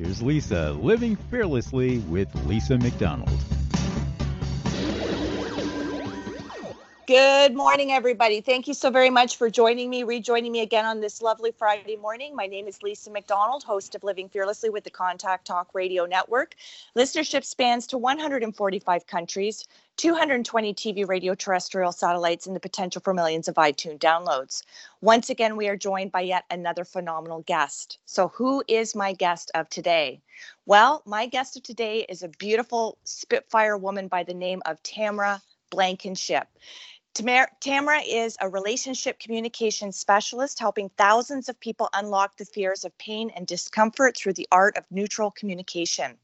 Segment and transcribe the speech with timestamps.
[0.00, 3.28] here's Lisa living fearlessly with Lisa McDonald.
[7.06, 8.40] Good morning, everybody.
[8.40, 11.96] Thank you so very much for joining me, rejoining me again on this lovely Friday
[11.96, 12.36] morning.
[12.36, 16.54] My name is Lisa McDonald, host of Living Fearlessly with the Contact Talk Radio Network.
[16.96, 19.66] Listenership spans to 145 countries,
[20.00, 24.62] 220 TV, radio, terrestrial satellites, and the potential for millions of iTunes downloads.
[25.02, 27.98] Once again, we are joined by yet another phenomenal guest.
[28.06, 30.22] So, who is my guest of today?
[30.64, 35.42] Well, my guest of today is a beautiful Spitfire woman by the name of Tamara
[35.68, 36.48] Blankenship.
[37.12, 43.30] Tamara is a relationship communication specialist helping thousands of people unlock the fears of pain
[43.34, 46.16] and discomfort through the art of neutral communication.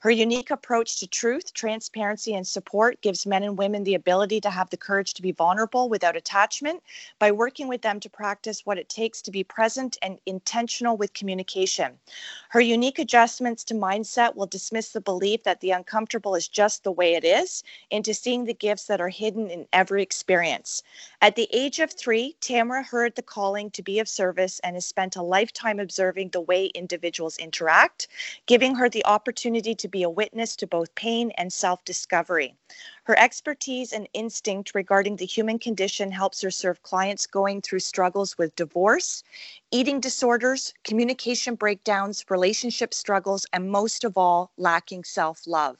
[0.00, 4.50] Her unique approach to truth, transparency, and support gives men and women the ability to
[4.50, 6.82] have the courage to be vulnerable without attachment
[7.20, 11.14] by working with them to practice what it takes to be present and intentional with
[11.14, 11.98] communication.
[12.52, 16.92] Her unique adjustments to mindset will dismiss the belief that the uncomfortable is just the
[16.92, 20.82] way it is into seeing the gifts that are hidden in every experience.
[21.22, 24.84] At the age of three, Tamara heard the calling to be of service and has
[24.84, 28.08] spent a lifetime observing the way individuals interact,
[28.44, 32.54] giving her the opportunity to be a witness to both pain and self discovery.
[33.04, 38.38] Her expertise and instinct regarding the human condition helps her serve clients going through struggles
[38.38, 39.24] with divorce,
[39.72, 45.78] eating disorders, communication breakdowns, relationship struggles, and most of all, lacking self love.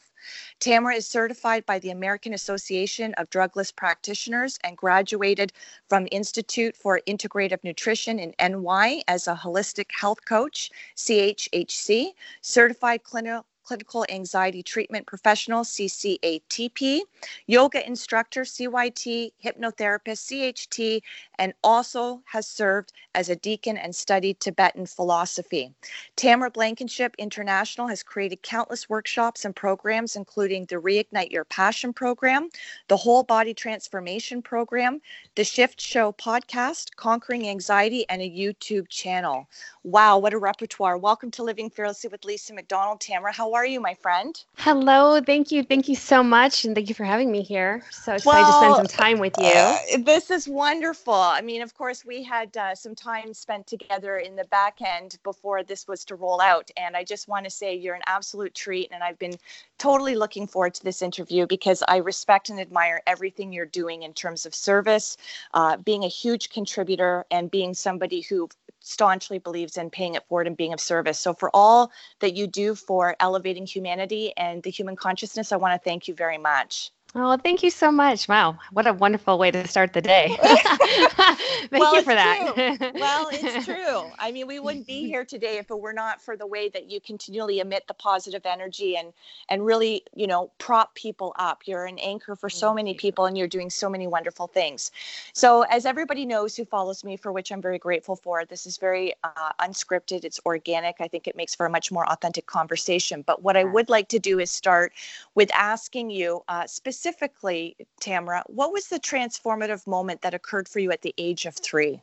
[0.59, 5.53] Tamara is certified by the American Association of Drugless Practitioners and graduated
[5.89, 13.47] from Institute for Integrative Nutrition in NY as a holistic health coach, CHHC, certified clinical
[13.65, 17.01] clinical anxiety treatment professional, CCATP,
[17.47, 21.03] yoga instructor, CYT, hypnotherapist, CHT,
[21.39, 25.73] and also has served as a deacon and studied Tibetan philosophy.
[26.17, 32.49] Tamara Blankenship International has created countless workshops and programs, including the Reignite Your Passion program,
[32.89, 35.01] the Whole Body Transformation program,
[35.35, 39.49] the Shift Show podcast, Conquering Anxiety, and a YouTube channel.
[39.85, 40.97] Wow, what a repertoire.
[40.97, 43.01] Welcome to Living Fearlessly with Lisa McDonald.
[43.01, 44.43] Tamara, how are you, my friend?
[44.57, 45.63] Hello, thank you.
[45.63, 46.65] Thank you so much.
[46.65, 47.83] And thank you for having me here.
[47.91, 49.47] So excited well, to spend some time with you.
[49.47, 51.15] Uh, this is wonderful.
[51.15, 55.19] I mean, of course, we had uh, some time spent together in the back end
[55.25, 56.71] before this was to roll out.
[56.77, 58.91] And I just want to say you're an absolute treat.
[58.93, 59.37] And I've been
[59.79, 64.13] totally looking forward to this interview because I respect and admire everything you're doing in
[64.13, 65.17] terms of service,
[65.55, 68.49] uh, being a huge contributor, and being somebody who
[68.85, 71.19] staunchly believes in paying it forward and being of service.
[71.19, 75.81] So, for all that you do for elevating humanity and the human consciousness, I want
[75.81, 76.91] to thank you very much.
[77.15, 78.27] Oh, thank you so much.
[78.27, 80.29] Wow, what a wonderful way to start the day.
[80.41, 82.95] thank well, you for that.
[82.95, 84.05] well, it's true.
[84.19, 86.91] I mean, we wouldn't be here today if it were not for the way that
[86.91, 89.13] you continually emit the positive energy and
[89.51, 91.67] and really, you know, prop people up.
[91.67, 94.91] You're an anchor for so many people and you're doing so many wonderful things.
[95.35, 98.79] So, as everybody knows who follows me, for which I'm very grateful for, this is
[98.79, 100.25] very uh, unscripted.
[100.25, 100.97] It's organic.
[100.99, 103.21] I think it makes for a much more authentic conversation.
[103.21, 104.95] But what I would like to do is start
[105.35, 110.79] with asking you uh, specifically specifically, Tamara, what was the transformative moment that occurred for
[110.79, 112.01] you at the age of three?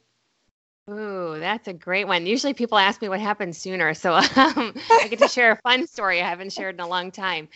[0.89, 2.25] Ooh, that's a great one.
[2.25, 5.85] Usually people ask me what happened sooner, so um, I get to share a fun
[5.85, 7.47] story I haven't shared in a long time.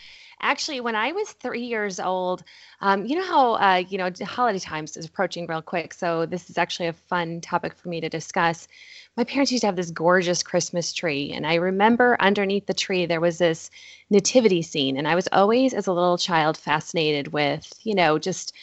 [0.41, 2.43] Actually, when I was three years old,
[2.81, 5.93] um, you know how uh, you know holiday times is approaching real quick.
[5.93, 8.67] So this is actually a fun topic for me to discuss.
[9.15, 13.05] My parents used to have this gorgeous Christmas tree, and I remember underneath the tree
[13.05, 13.71] there was this
[14.09, 18.53] nativity scene, and I was always, as a little child, fascinated with you know just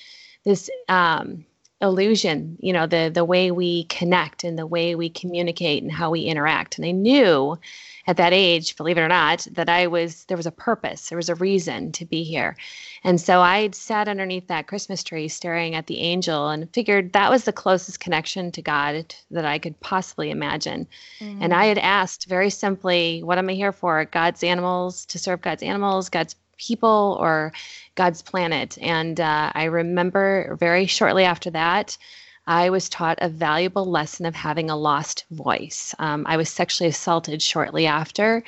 [0.44, 1.44] this um,
[1.82, 6.10] illusion you know the the way we connect and the way we communicate and how
[6.10, 6.76] we interact.
[6.76, 7.58] And i knew
[8.06, 11.16] at that age believe it or not that i was there was a purpose there
[11.16, 12.56] was a reason to be here.
[13.02, 17.30] And so i sat underneath that christmas tree staring at the angel and figured that
[17.30, 20.86] was the closest connection to god that i could possibly imagine.
[21.18, 21.42] Mm-hmm.
[21.42, 24.04] and i had asked very simply what am i here for?
[24.04, 27.52] God's animals to serve god's animals god's people or
[27.94, 28.78] God's planet.
[28.80, 31.96] And uh, I remember very shortly after that,
[32.46, 35.94] I was taught a valuable lesson of having a lost voice.
[35.98, 38.42] Um, I was sexually assaulted shortly after,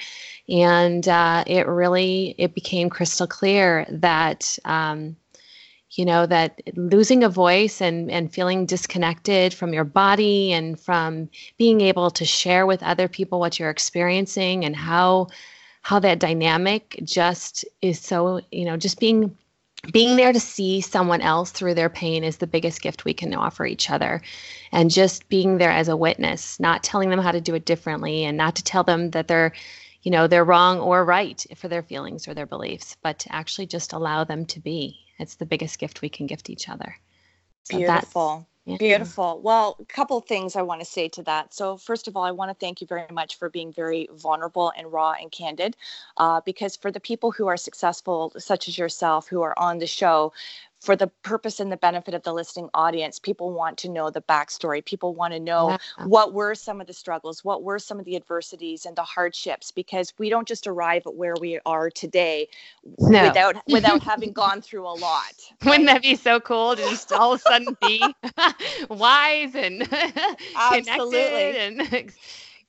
[0.48, 4.58] and uh, it really it became crystal clear that.
[4.64, 5.16] Um,
[5.94, 11.28] you know that losing a voice and and feeling disconnected from your body and from
[11.58, 15.26] being able to share with other people what you're experiencing and how
[15.82, 19.36] how that dynamic just is so, you know, just being
[19.90, 23.34] being there to see someone else through their pain is the biggest gift we can
[23.34, 24.22] offer each other.
[24.70, 28.24] And just being there as a witness, not telling them how to do it differently
[28.24, 29.52] and not to tell them that they're,
[30.02, 33.66] you know, they're wrong or right for their feelings or their beliefs, but to actually
[33.66, 35.00] just allow them to be.
[35.18, 36.96] It's the biggest gift we can gift each other.
[37.64, 38.46] So Beautiful.
[38.64, 38.76] Yeah.
[38.78, 39.40] Beautiful.
[39.42, 41.52] Well, a couple things I want to say to that.
[41.52, 44.72] So, first of all, I want to thank you very much for being very vulnerable
[44.76, 45.76] and raw and candid.
[46.16, 49.86] Uh, because for the people who are successful, such as yourself, who are on the
[49.86, 50.32] show,
[50.82, 54.20] for the purpose and the benefit of the listening audience, people want to know the
[54.22, 54.84] backstory.
[54.84, 56.06] People want to know yeah.
[56.06, 59.70] what were some of the struggles, what were some of the adversities and the hardships,
[59.70, 62.48] because we don't just arrive at where we are today
[62.98, 63.28] no.
[63.28, 65.34] without without having gone through a lot.
[65.64, 68.04] Wouldn't that be so cool to just all of a sudden be
[68.88, 69.88] wise and
[70.56, 71.58] Absolutely.
[71.58, 72.12] and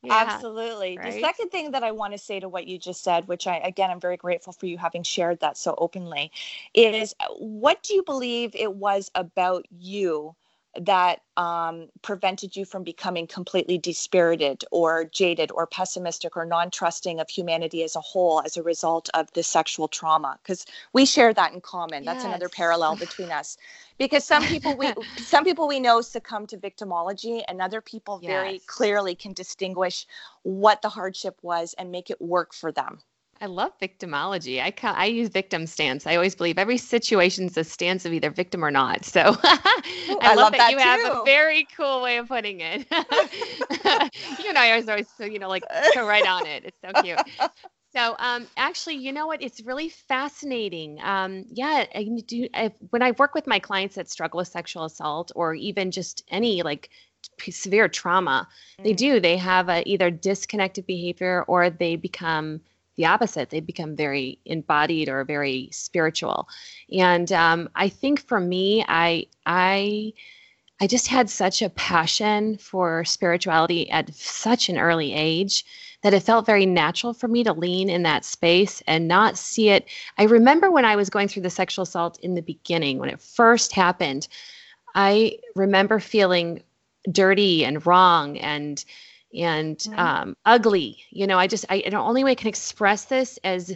[0.04, 0.98] yeah, Absolutely.
[0.98, 1.14] Right?
[1.14, 3.58] The second thing that I want to say to what you just said, which I,
[3.58, 6.32] again, I'm very grateful for you having shared that so openly,
[6.74, 10.36] is uh, what do you believe it was about you
[10.80, 17.30] that um, prevented you from becoming completely dispirited or jaded or pessimistic or non-trusting of
[17.30, 21.54] humanity as a whole as a result of the sexual trauma because we share that
[21.54, 22.14] in common yes.
[22.14, 23.58] that's another parallel between us
[24.00, 28.30] because some people we some people we know succumb to victimology and other people yes.
[28.30, 30.08] very clearly can distinguish
[30.42, 33.00] what the hardship was and make it work for them
[33.44, 34.64] I love victimology.
[34.64, 36.08] I ca- I use victim stance.
[36.08, 39.04] I always believe every situation is a stance of either victim or not.
[39.04, 40.84] So Ooh, I, I, love, love that, that, you too.
[40.84, 42.88] have a very cool way of putting it.
[42.90, 45.64] you and I are always so you know like
[45.94, 46.64] go right on it.
[46.64, 47.20] It's so cute.
[47.94, 49.42] So um, actually, you know what?
[49.44, 51.00] It's really fascinating.
[51.04, 52.48] Um, yeah, I do.
[52.54, 56.24] I, when I work with my clients that struggle with sexual assault or even just
[56.30, 56.92] any like
[57.50, 58.48] severe trauma,
[58.80, 58.86] mm.
[58.86, 59.20] they do.
[59.20, 62.62] They have a, either disconnected behavior or they become
[62.96, 63.50] the opposite.
[63.50, 66.48] They become very embodied or very spiritual.
[66.92, 70.14] And um, i think for me i i
[70.80, 75.66] i just had such a passion for spirituality at such an early age
[76.02, 79.70] that it felt very natural for me to lean in that space and not see
[79.70, 79.86] it.
[80.18, 83.22] I remember when i was going through the sexual assault in the beginning when it
[83.22, 84.28] first happened
[84.96, 86.62] i remember feeling
[87.12, 88.86] dirty and wrong and
[89.34, 90.00] and mm-hmm.
[90.00, 91.04] um, ugly.
[91.10, 93.76] You know, I just, I, the only way I can express this as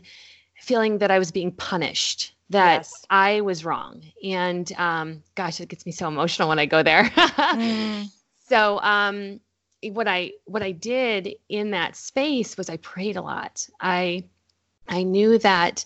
[0.60, 3.06] feeling that I was being punished, that yes.
[3.10, 4.04] I was wrong.
[4.24, 7.04] And um, gosh, it gets me so emotional when I go there.
[7.04, 8.08] mm.
[8.50, 9.42] So, um,
[9.84, 13.68] what I what I did in that space was I prayed a lot.
[13.80, 14.24] I
[14.88, 15.86] I knew that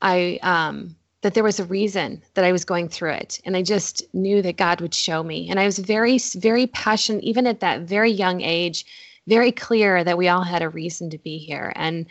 [0.00, 3.40] I um that there was a reason that I was going through it.
[3.44, 5.48] And I just knew that God would show me.
[5.50, 8.86] And I was very, very passionate, even at that very young age,
[9.26, 12.06] very clear that we all had a reason to be here and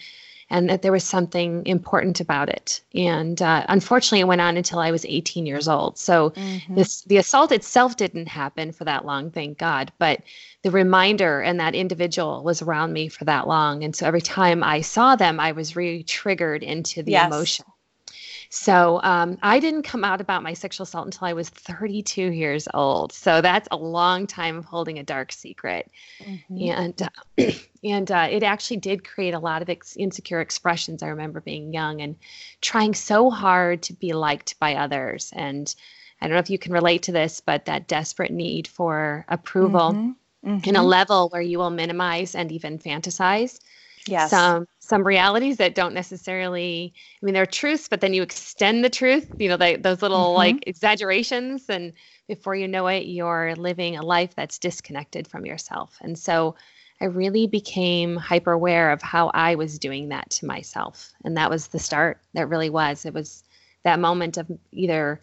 [0.51, 2.81] and that there was something important about it.
[2.95, 5.97] And uh, unfortunately, it went on until I was 18 years old.
[5.97, 6.75] So mm-hmm.
[6.75, 9.91] this the assault itself didn't happen for that long, thank God.
[9.99, 10.21] But
[10.63, 13.83] the reminder and that individual was around me for that long.
[13.83, 17.27] And so every time I saw them, I was re-triggered into the yes.
[17.27, 17.65] emotion.
[18.49, 22.67] So um, I didn't come out about my sexual assault until I was 32 years
[22.73, 23.13] old.
[23.13, 26.57] So that's a long time of holding a dark secret, mm-hmm.
[26.71, 27.51] and uh,
[27.83, 31.03] and uh, it actually did create a lot of ex- insecure expressions.
[31.03, 32.15] I remember being young and
[32.61, 35.73] trying so hard to be liked by others, and
[36.19, 39.91] I don't know if you can relate to this, but that desperate need for approval.
[39.91, 40.11] Mm-hmm
[40.45, 40.69] mm-hmm.
[40.69, 43.59] in a level where you will minimize and even fantasize
[44.07, 44.29] yes.
[44.29, 46.91] some some realities that don't necessarily
[47.21, 50.29] i mean they're truths but then you extend the truth you know they, those little
[50.29, 50.37] mm-hmm.
[50.37, 51.93] like exaggerations and
[52.27, 55.97] before you know it you're living a life that's disconnected from yourself.
[56.01, 56.55] And so
[57.01, 61.11] i really became hyper aware of how i was doing that to myself.
[61.23, 62.21] And that was the start.
[62.33, 63.05] That really was.
[63.05, 63.43] It was
[63.83, 65.21] that moment of either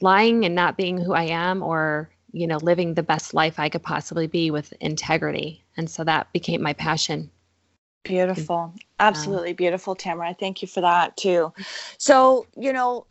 [0.00, 3.68] lying and not being who i am or you know living the best life i
[3.68, 5.64] could possibly be with integrity.
[5.76, 7.30] And so that became my passion
[8.04, 8.72] Beautiful.
[9.00, 10.34] Absolutely beautiful, Tamara.
[10.38, 11.52] Thank you for that too.
[11.98, 13.06] So, you know,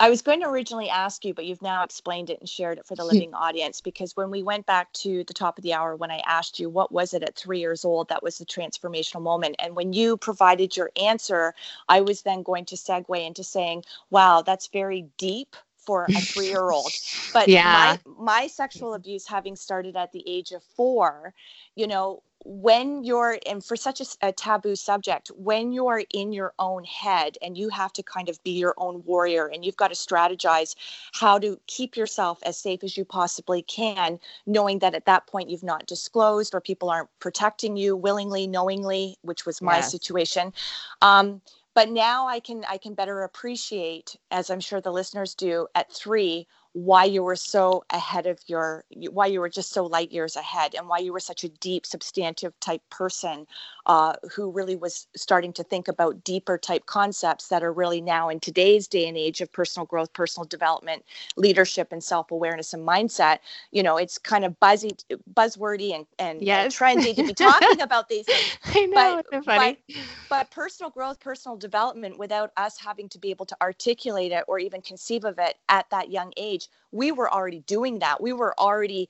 [0.00, 2.86] I was going to originally ask you, but you've now explained it and shared it
[2.86, 5.94] for the living audience because when we went back to the top of the hour,
[5.94, 9.22] when I asked you, what was it at three years old that was the transformational
[9.22, 9.56] moment?
[9.60, 11.54] And when you provided your answer,
[11.88, 16.48] I was then going to segue into saying, wow, that's very deep for a three
[16.48, 16.90] year old.
[17.32, 17.96] But yeah.
[18.06, 21.32] my, my sexual abuse having started at the age of four,
[21.76, 26.52] you know, when you're and for such a, a, taboo subject when you're in your
[26.58, 29.88] own head and you have to kind of be your own warrior and you've got
[29.88, 30.74] to strategize
[31.12, 35.50] how to keep yourself as safe as you possibly can knowing that at that point
[35.50, 39.90] you've not disclosed or people aren't protecting you willingly knowingly which was my yes.
[39.90, 40.52] situation
[41.00, 41.40] um,
[41.74, 45.92] but now i can i can better appreciate as i'm sure the listeners do at
[45.92, 50.36] three why you were so ahead of your why you were just so light years
[50.36, 53.46] ahead and why you were such a deep substantive type person
[53.86, 58.28] uh, who really was starting to think about deeper type concepts that are really now
[58.30, 61.04] in today's day and age of personal growth personal development
[61.36, 63.38] leadership and self-awareness and mindset
[63.70, 64.92] you know it's kind of buzzy
[65.34, 66.64] buzzwordy and and, yes.
[66.64, 69.78] and trendy to be talking about these things I know, but, funny.
[69.88, 69.96] But,
[70.30, 74.58] but personal growth personal development without us having to be able to articulate it or
[74.58, 78.20] even conceive of it at that young age we were already doing that.
[78.20, 79.08] We were already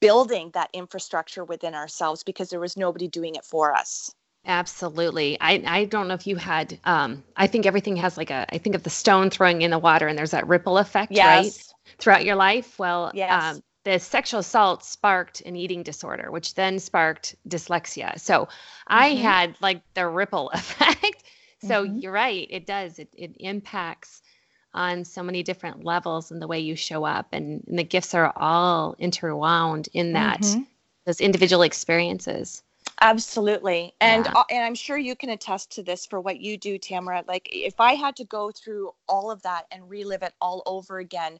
[0.00, 4.14] building that infrastructure within ourselves because there was nobody doing it for us.
[4.46, 5.36] Absolutely.
[5.40, 8.58] I, I don't know if you had, um, I think everything has like a, I
[8.58, 11.26] think of the stone throwing in the water and there's that ripple effect, yes.
[11.26, 11.96] right?
[11.98, 12.78] Throughout your life.
[12.78, 13.56] Well, yes.
[13.56, 18.18] um, the sexual assault sparked an eating disorder, which then sparked dyslexia.
[18.18, 18.52] So mm-hmm.
[18.86, 21.24] I had like the ripple effect.
[21.62, 21.98] so mm-hmm.
[21.98, 22.46] you're right.
[22.48, 22.98] It does.
[22.98, 24.22] It, it impacts
[24.74, 28.14] on so many different levels in the way you show up and, and the gifts
[28.14, 30.62] are all interwound in that mm-hmm.
[31.04, 32.62] those individual experiences
[33.00, 34.32] absolutely and yeah.
[34.32, 37.48] uh, and i'm sure you can attest to this for what you do tamara like
[37.52, 41.38] if i had to go through all of that and relive it all over again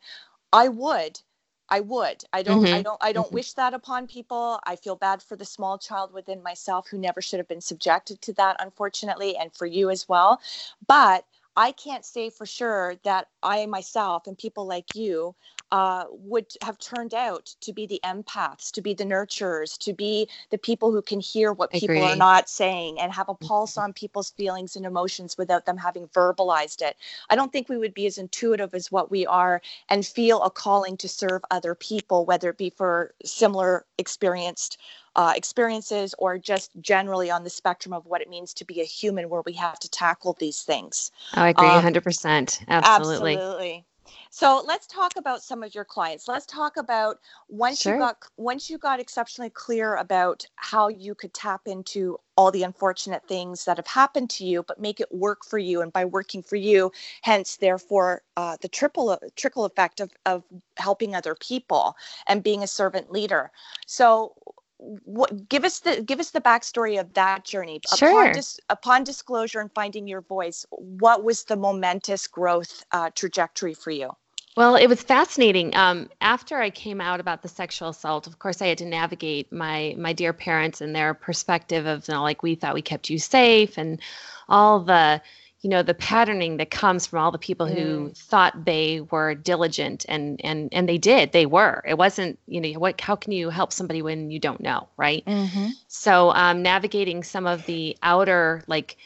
[0.52, 1.20] i would
[1.68, 2.24] I would.
[2.32, 2.74] I don't mm-hmm.
[2.74, 3.34] I don't I don't mm-hmm.
[3.34, 4.58] wish that upon people.
[4.64, 8.22] I feel bad for the small child within myself who never should have been subjected
[8.22, 10.40] to that unfortunately and for you as well.
[10.86, 11.24] But
[11.58, 15.34] I can't say for sure that I myself and people like you
[15.72, 20.28] uh, would have turned out to be the empaths, to be the nurturers, to be
[20.50, 23.86] the people who can hear what people are not saying and have a pulse mm-hmm.
[23.86, 26.96] on people's feelings and emotions without them having verbalized it.
[27.28, 30.50] I don't think we would be as intuitive as what we are and feel a
[30.50, 34.78] calling to serve other people, whether it be for similar experienced
[35.16, 38.84] uh, experiences or just generally on the spectrum of what it means to be a
[38.84, 41.10] human where we have to tackle these things.
[41.36, 42.64] Oh, I agree um, 100%.
[42.68, 43.34] Absolutely.
[43.34, 43.84] Absolutely.
[44.30, 46.28] So let's talk about some of your clients.
[46.28, 47.94] Let's talk about once sure.
[47.94, 52.62] you got once you got exceptionally clear about how you could tap into all the
[52.62, 55.80] unfortunate things that have happened to you, but make it work for you.
[55.80, 60.44] And by working for you, hence therefore uh, the triple trickle effect of of
[60.76, 61.96] helping other people
[62.26, 63.50] and being a servant leader.
[63.86, 64.34] So
[64.78, 67.80] what give us the give us the backstory of that journey.
[67.96, 68.22] Sure.
[68.22, 73.74] upon, dis, upon disclosure and finding your voice what was the momentous growth uh, trajectory
[73.74, 74.10] for you?
[74.56, 75.74] Well it was fascinating.
[75.76, 79.52] Um, after i came out about the sexual assault of course i had to navigate
[79.52, 83.10] my my dear parents and their perspective of you know, like we thought we kept
[83.10, 84.00] you safe and
[84.48, 85.20] all the
[85.60, 87.74] you know the patterning that comes from all the people mm.
[87.74, 92.60] who thought they were diligent and and and they did they were it wasn't you
[92.60, 95.68] know what how can you help somebody when you don't know right mm-hmm.
[95.88, 98.96] so um, navigating some of the outer like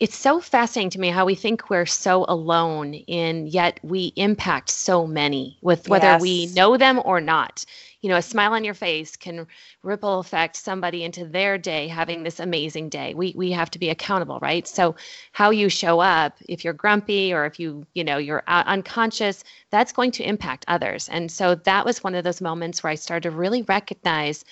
[0.00, 4.70] it's so fascinating to me how we think we're so alone and yet we impact
[4.70, 6.22] so many with whether yes.
[6.22, 7.66] we know them or not.
[8.00, 9.46] You know a smile on your face can
[9.82, 13.12] ripple affect somebody into their day having this amazing day.
[13.12, 14.66] We we have to be accountable right?
[14.66, 14.96] So
[15.32, 19.92] how you show up if you're grumpy or if you you know you're unconscious that's
[19.92, 21.10] going to impact others.
[21.10, 24.46] And so that was one of those moments where i started to really recognize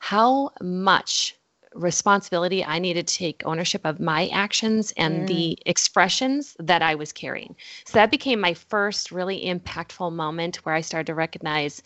[0.00, 1.37] how much
[1.78, 2.64] responsibility.
[2.64, 5.26] I needed to take ownership of my actions and mm.
[5.26, 7.56] the expressions that I was carrying.
[7.86, 11.82] So that became my first really impactful moment where I started to recognize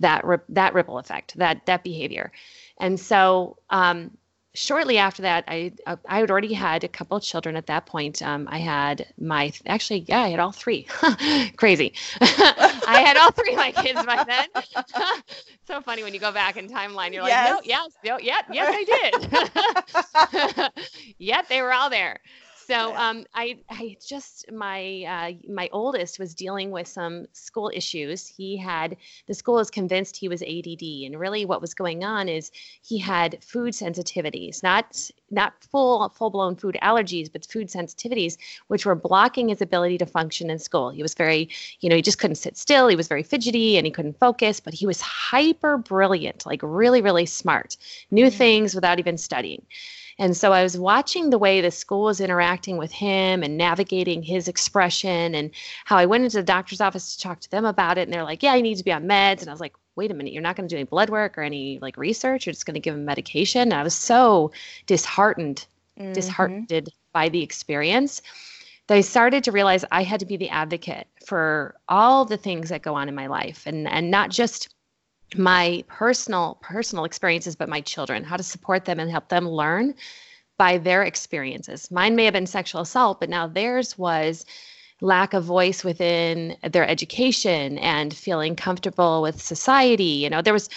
[0.00, 2.32] that that ripple effect, that that behavior.
[2.78, 4.10] And so um,
[4.54, 7.86] shortly after that, I uh, I had already had a couple of children at that
[7.86, 8.22] point.
[8.22, 10.84] Um, I had my actually yeah, I had all three.
[11.56, 11.92] Crazy.
[12.20, 14.48] I had all three of my kids by then.
[15.66, 17.12] so funny when you go back in timeline.
[17.12, 17.54] You're yes.
[17.54, 21.14] like, no, yes, no, yeah, yes, I did.
[21.18, 22.18] yep, they were all there
[22.68, 28.28] so um, I, I just my uh, my oldest was dealing with some school issues.
[28.28, 28.96] He had
[29.26, 32.50] the school was convinced he was ADD, and really what was going on is
[32.82, 38.84] he had food sensitivities, not not full full blown food allergies, but food sensitivities, which
[38.84, 40.90] were blocking his ability to function in school.
[40.90, 41.48] He was very,
[41.80, 42.88] you know, he just couldn't sit still.
[42.88, 47.00] He was very fidgety and he couldn't focus, but he was hyper brilliant, like really
[47.00, 47.78] really smart,
[48.10, 48.36] knew mm-hmm.
[48.36, 49.64] things without even studying.
[50.18, 54.22] And so I was watching the way the school was interacting with him and navigating
[54.22, 55.50] his expression and
[55.84, 58.02] how I went into the doctor's office to talk to them about it.
[58.02, 59.40] And they're like, yeah, he needs to be on meds.
[59.40, 61.38] And I was like, wait a minute, you're not going to do any blood work
[61.38, 62.46] or any like research.
[62.46, 63.62] You're just going to give him medication.
[63.62, 64.50] And I was so
[64.86, 65.66] disheartened,
[65.98, 66.12] mm-hmm.
[66.12, 68.20] disheartened by the experience
[68.88, 72.70] that I started to realize I had to be the advocate for all the things
[72.70, 74.68] that go on in my life and, and not just
[75.36, 79.94] my personal personal experiences but my children how to support them and help them learn
[80.56, 81.90] by their experiences.
[81.90, 84.46] Mine may have been sexual assault but now theirs was
[85.00, 90.04] lack of voice within their education and feeling comfortable with society.
[90.04, 90.68] You know there was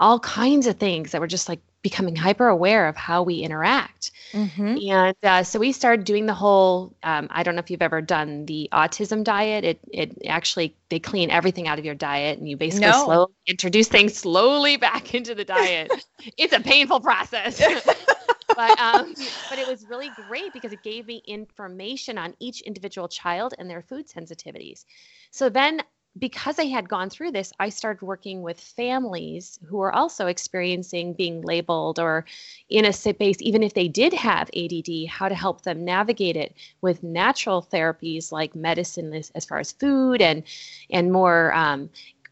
[0.00, 4.10] all kinds of things that were just like becoming hyper aware of how we interact.
[4.32, 4.76] Mm-hmm.
[4.90, 6.94] And uh, so we started doing the whole.
[7.02, 9.64] Um, I don't know if you've ever done the autism diet.
[9.64, 13.04] It it actually they clean everything out of your diet, and you basically no.
[13.04, 15.90] slowly introduce things slowly back into the diet.
[16.36, 17.58] it's a painful process.
[18.56, 19.14] but um,
[19.48, 23.68] but it was really great because it gave me information on each individual child and
[23.68, 24.84] their food sensitivities.
[25.30, 25.82] So then
[26.20, 31.14] because I had gone through this, I started working with families who were also experiencing
[31.14, 32.26] being labeled or
[32.68, 36.54] in a space, even if they did have ADD, how to help them navigate it
[36.82, 40.42] with natural therapies like medicine as, as far as food and
[40.90, 41.88] and more um,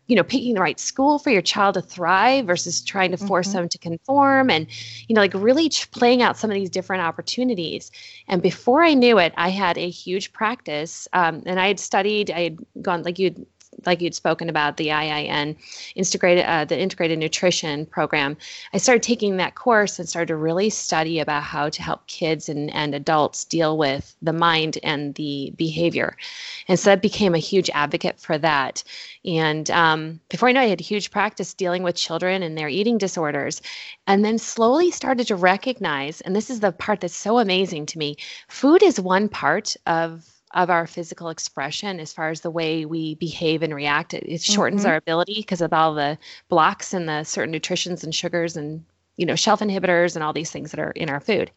[0.08, 3.48] you know picking the right school for your child to thrive versus trying to force
[3.48, 3.58] mm-hmm.
[3.58, 4.66] them to conform and
[5.06, 7.92] you know like really playing out some of these different opportunities
[8.26, 12.30] and before i knew it i had a huge practice um, and i had studied
[12.30, 13.46] i had gone like you
[13.86, 15.56] like you'd spoken about the IIN
[15.94, 18.36] integrated uh, the integrated nutrition program,
[18.72, 22.48] I started taking that course and started to really study about how to help kids
[22.48, 26.16] and, and adults deal with the mind and the behavior.
[26.68, 28.82] And so I became a huge advocate for that.
[29.24, 32.56] And um, before I know it, I had a huge practice dealing with children and
[32.56, 33.60] their eating disorders.
[34.06, 37.98] And then slowly started to recognize, and this is the part that's so amazing to
[37.98, 38.16] me
[38.48, 43.14] food is one part of of our physical expression as far as the way we
[43.16, 44.14] behave and react.
[44.14, 44.90] It, it shortens mm-hmm.
[44.90, 48.84] our ability because of all the blocks and the certain nutritions and sugars and
[49.16, 51.50] you know shelf inhibitors and all these things that are in our food.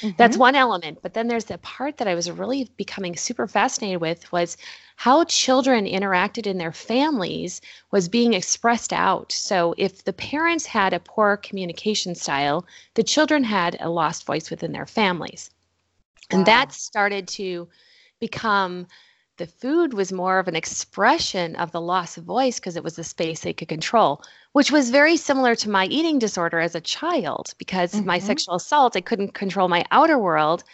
[0.00, 0.16] Mm-hmm.
[0.16, 0.98] That's one element.
[1.02, 4.56] But then there's the part that I was really becoming super fascinated with was
[4.96, 9.32] how children interacted in their families was being expressed out.
[9.32, 14.50] So if the parents had a poor communication style, the children had a lost voice
[14.50, 15.50] within their families.
[16.30, 16.38] Wow.
[16.38, 17.68] And that started to
[18.20, 18.86] become
[19.36, 22.96] the food was more of an expression of the loss of voice because it was
[22.96, 26.80] the space they could control, which was very similar to my eating disorder as a
[26.80, 28.06] child because mm-hmm.
[28.06, 30.64] my sexual assault, I couldn't control my outer world.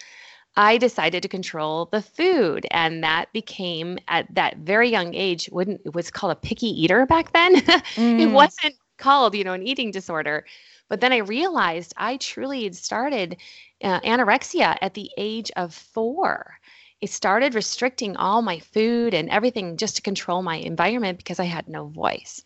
[0.54, 5.48] I decided to control the food, and that became at that very young age.
[5.50, 7.56] Wouldn't it was called a picky eater back then?
[7.96, 8.20] mm.
[8.20, 10.44] It wasn't called, you know, an eating disorder.
[10.88, 13.38] But then I realized I truly had started
[13.82, 16.58] uh, anorexia at the age of four
[17.02, 21.44] it started restricting all my food and everything just to control my environment because I
[21.44, 22.40] had no voice.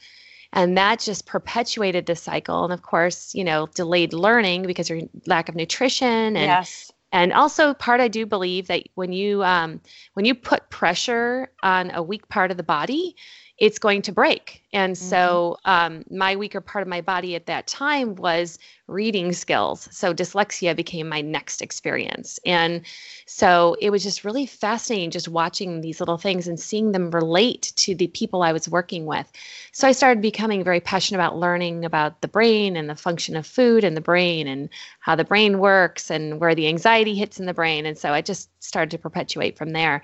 [0.55, 2.65] And that just perpetuated the cycle.
[2.65, 6.91] And of course, you know, delayed learning because your lack of nutrition and yes.
[7.13, 9.83] and also part I do believe that when you um,
[10.15, 13.15] when you put pressure on a weak part of the body,
[13.59, 14.63] it's going to break.
[14.73, 15.09] And mm-hmm.
[15.09, 19.89] so um, my weaker part of my body at that time was reading skills.
[19.91, 22.39] So dyslexia became my next experience.
[22.45, 22.83] And
[23.25, 27.73] so it was just really fascinating just watching these little things and seeing them relate
[27.77, 29.31] to the people I was working with.
[29.73, 33.47] So I started becoming very passionate about learning about the brain and the function of
[33.47, 34.69] food and the brain and
[35.01, 37.87] how the brain works and where the anxiety hits in the brain.
[37.87, 40.03] And so I just started to perpetuate from there.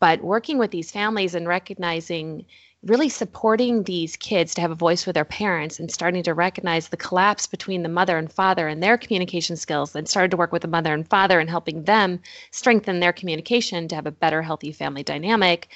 [0.00, 2.44] But working with these families and recognizing
[2.82, 6.88] really supporting these kids to have a voice with their parents and starting to recognize
[6.88, 10.52] the collapse between the mother and father and their communication skills and started to work
[10.52, 14.42] with the mother and father and helping them strengthen their communication to have a better
[14.42, 15.68] healthy family dynamic.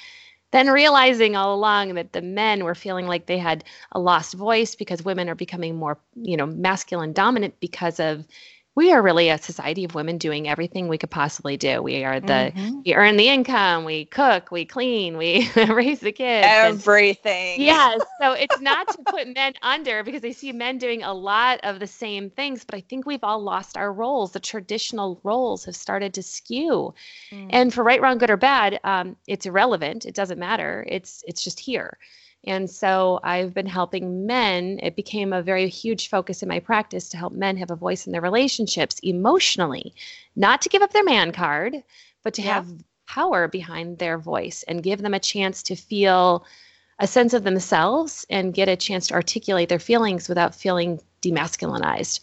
[0.51, 4.75] Then realizing all along that the men were feeling like they had a lost voice
[4.75, 8.25] because women are becoming more, you know, masculine dominant because of
[8.73, 11.81] we are really a society of women doing everything we could possibly do.
[11.81, 12.79] We are the mm-hmm.
[12.85, 16.47] we earn the income, we cook, we clean, we raise the kids.
[16.47, 17.55] Everything.
[17.55, 18.01] And, yes.
[18.21, 21.79] So it's not to put men under because I see men doing a lot of
[21.79, 24.31] the same things, but I think we've all lost our roles.
[24.31, 26.93] The traditional roles have started to skew.
[27.31, 27.47] Mm.
[27.49, 30.05] And for right, wrong, good or bad, um, it's irrelevant.
[30.05, 30.85] It doesn't matter.
[30.87, 31.97] It's it's just here.
[32.43, 34.79] And so I've been helping men.
[34.81, 38.07] It became a very huge focus in my practice to help men have a voice
[38.07, 39.93] in their relationships emotionally,
[40.35, 41.83] not to give up their man card,
[42.23, 42.55] but to yeah.
[42.55, 42.67] have
[43.07, 46.45] power behind their voice and give them a chance to feel
[46.99, 52.21] a sense of themselves and get a chance to articulate their feelings without feeling demasculinized.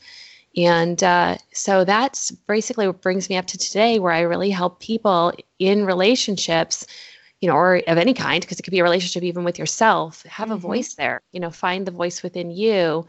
[0.57, 4.81] And uh, so that's basically what brings me up to today, where I really help
[4.81, 6.87] people in relationships
[7.41, 10.23] you know, or of any kind, because it could be a relationship even with yourself,
[10.25, 10.55] have mm-hmm.
[10.55, 13.07] a voice there, you know, find the voice within you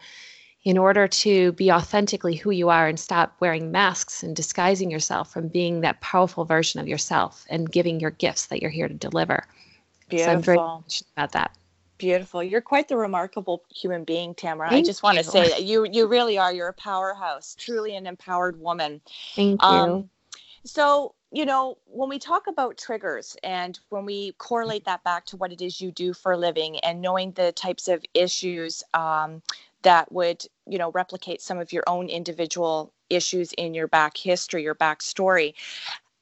[0.64, 5.32] in order to be authentically who you are and stop wearing masks and disguising yourself
[5.32, 8.94] from being that powerful version of yourself and giving your gifts that you're here to
[8.94, 9.46] deliver.
[10.10, 10.32] Beautiful.
[10.32, 11.56] So I'm very passionate about that.
[11.98, 12.44] Beautiful.
[12.44, 14.70] You're quite the remarkable human being, Tamara.
[14.70, 16.54] Thank I just want to say that you you really are.
[16.54, 19.02] You're a powerhouse, truly an empowered woman.
[19.36, 19.68] Thank you.
[19.68, 20.10] Um,
[20.64, 25.38] so you know, when we talk about triggers and when we correlate that back to
[25.38, 29.42] what it is you do for a living and knowing the types of issues um,
[29.84, 34.64] that would, you know, replicate some of your own individual issues in your back history,
[34.64, 35.54] your backstory,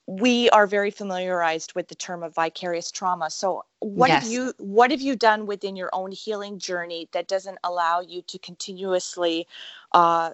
[0.07, 3.29] we are very familiarized with the term of vicarious trauma.
[3.29, 4.23] So, what yes.
[4.23, 8.21] have you what have you done within your own healing journey that doesn't allow you
[8.23, 9.47] to continuously
[9.91, 10.31] uh,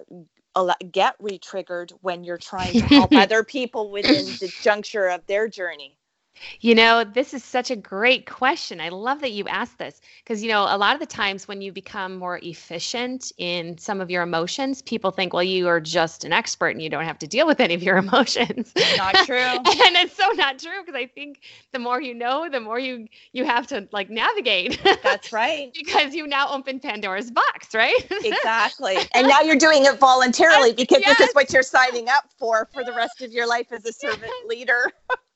[0.92, 5.98] get re-triggered when you're trying to help other people within the juncture of their journey
[6.60, 8.80] you know, this is such a great question.
[8.82, 11.62] I love that you asked this because, you know, a lot of the times when
[11.62, 16.24] you become more efficient in some of your emotions, people think, well, you are just
[16.24, 18.72] an expert and you don't have to deal with any of your emotions.
[18.98, 19.38] Not true.
[19.38, 21.42] and it's so not true because I think
[21.72, 24.82] the more you know, the more you you have to like navigate.
[25.04, 25.74] That's right.
[25.86, 27.94] because you now open Pandora's box, right?
[28.24, 28.98] exactly.
[29.14, 31.18] And now you're doing it voluntarily because yes.
[31.18, 33.94] this is what you're signing up for for the rest of your life as a
[33.94, 34.92] servant leader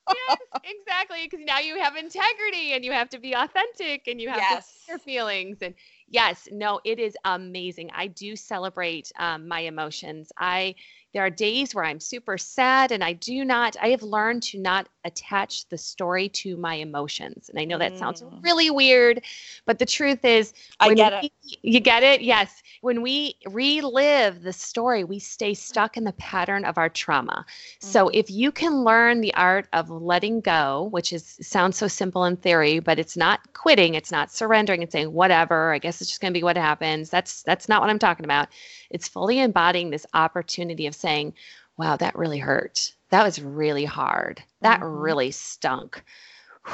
[0.08, 1.28] yes, exactly.
[1.30, 4.68] Because now you have integrity and you have to be authentic and you have yes.
[4.88, 5.58] your feelings.
[5.62, 5.74] And
[6.08, 7.90] yes, no, it is amazing.
[7.94, 10.32] I do celebrate um, my emotions.
[10.38, 10.74] I
[11.14, 14.58] there are days where I'm super sad and I do not, I have learned to
[14.58, 17.48] not attach the story to my emotions.
[17.48, 17.98] And I know that mm.
[17.98, 19.22] sounds really weird,
[19.64, 21.58] but the truth is, I get we, it.
[21.62, 22.20] You get it?
[22.20, 22.62] Yes.
[22.82, 27.46] When we relive the story, we stay stuck in the pattern of our trauma.
[27.80, 27.84] Mm.
[27.84, 32.26] So if you can learn the art of letting go, which is sounds so simple
[32.26, 36.10] in theory, but it's not quitting, it's not surrendering and saying whatever, I guess it's
[36.10, 37.08] just going to be what happens.
[37.08, 38.48] That's that's not what I'm talking about.
[38.90, 41.34] It's fully embodying this opportunity of saying,
[41.76, 42.92] wow, that really hurt.
[43.10, 44.42] That was really hard.
[44.60, 44.98] That mm-hmm.
[44.98, 46.02] really stunk.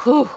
[0.03, 0.31] Whew.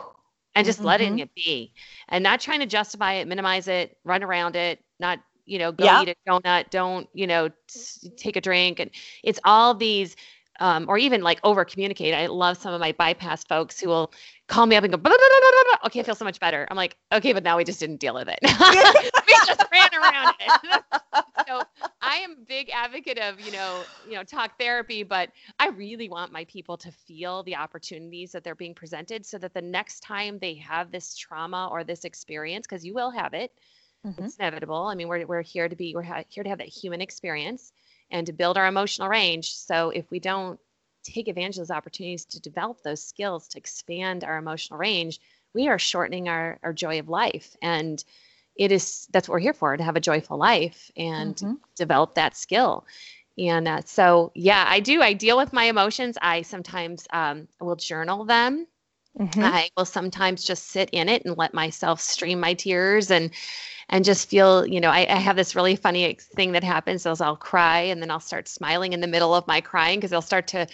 [0.56, 0.88] And just mm-hmm.
[0.88, 1.74] letting it be
[2.10, 5.86] and not trying to justify it, minimize it, run around it, not, you know, go
[5.86, 6.02] yeah.
[6.02, 8.80] eat a donut, don't, you know, t- take a drink.
[8.80, 8.92] And
[9.24, 10.16] it's all these
[10.60, 12.14] um, or even like over communicate.
[12.14, 14.12] I love some of my bypass folks who will
[14.48, 16.68] call me up and go, blah, blah, blah, okay, I feel so much better.
[16.70, 18.40] I'm like, okay, but now we just didn't deal with it.
[18.44, 20.84] we just ran around it.
[21.48, 21.62] so
[22.02, 26.10] I am a big advocate of, you know, you know, talk therapy, but I really
[26.10, 30.02] want my people to feel the opportunities that they're being presented so that the next
[30.02, 33.52] time they have this trauma or this experience, because you will have it,
[34.06, 34.24] mm-hmm.
[34.24, 34.86] it's inevitable.
[34.86, 37.74] I mean, we're, we're here to be, we're ha- here to have that human experience
[38.12, 39.54] and to build our emotional range.
[39.54, 40.60] So if we don't
[41.04, 45.20] take advantage of those opportunities to develop those skills to expand our emotional range,
[45.54, 47.56] we are shortening our, our joy of life.
[47.62, 48.04] And
[48.56, 51.54] it is that's what we're here for to have a joyful life and mm-hmm.
[51.76, 52.86] develop that skill.
[53.38, 55.02] And uh, so, yeah, I do.
[55.02, 56.18] I deal with my emotions.
[56.22, 58.66] I sometimes um, will journal them.
[59.20, 59.44] Mm-hmm.
[59.44, 63.32] I will sometimes just sit in it and let myself stream my tears and
[63.90, 67.06] and just feel, you know, I, I have this really funny thing that happens.
[67.06, 70.12] Is I'll cry and then I'll start smiling in the middle of my crying because
[70.12, 70.68] I'll start to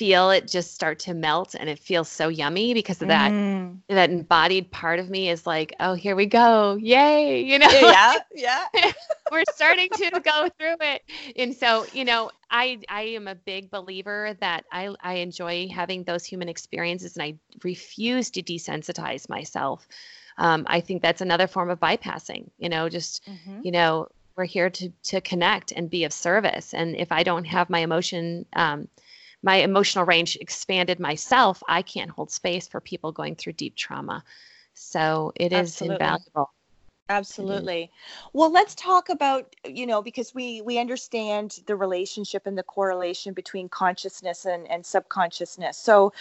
[0.00, 3.76] feel it just start to melt and it feels so yummy because of that mm.
[3.86, 8.14] that embodied part of me is like oh here we go yay you know yeah
[8.34, 8.64] yeah
[9.30, 11.02] we're starting to go through it
[11.36, 16.02] and so you know i i am a big believer that i i enjoy having
[16.04, 19.86] those human experiences and i refuse to desensitize myself
[20.38, 22.48] um, I think that's another form of bypassing.
[22.56, 23.60] You know, just mm-hmm.
[23.62, 26.72] you know, we're here to to connect and be of service.
[26.72, 28.88] And if I don't have my emotion, um,
[29.42, 34.22] my emotional range expanded myself, I can't hold space for people going through deep trauma.
[34.74, 35.94] So it is Absolutely.
[35.94, 36.54] invaluable.
[37.08, 37.90] Absolutely.
[38.34, 43.32] Well, let's talk about, you know, because we we understand the relationship and the correlation
[43.34, 45.76] between consciousness and, and subconsciousness.
[45.76, 46.12] So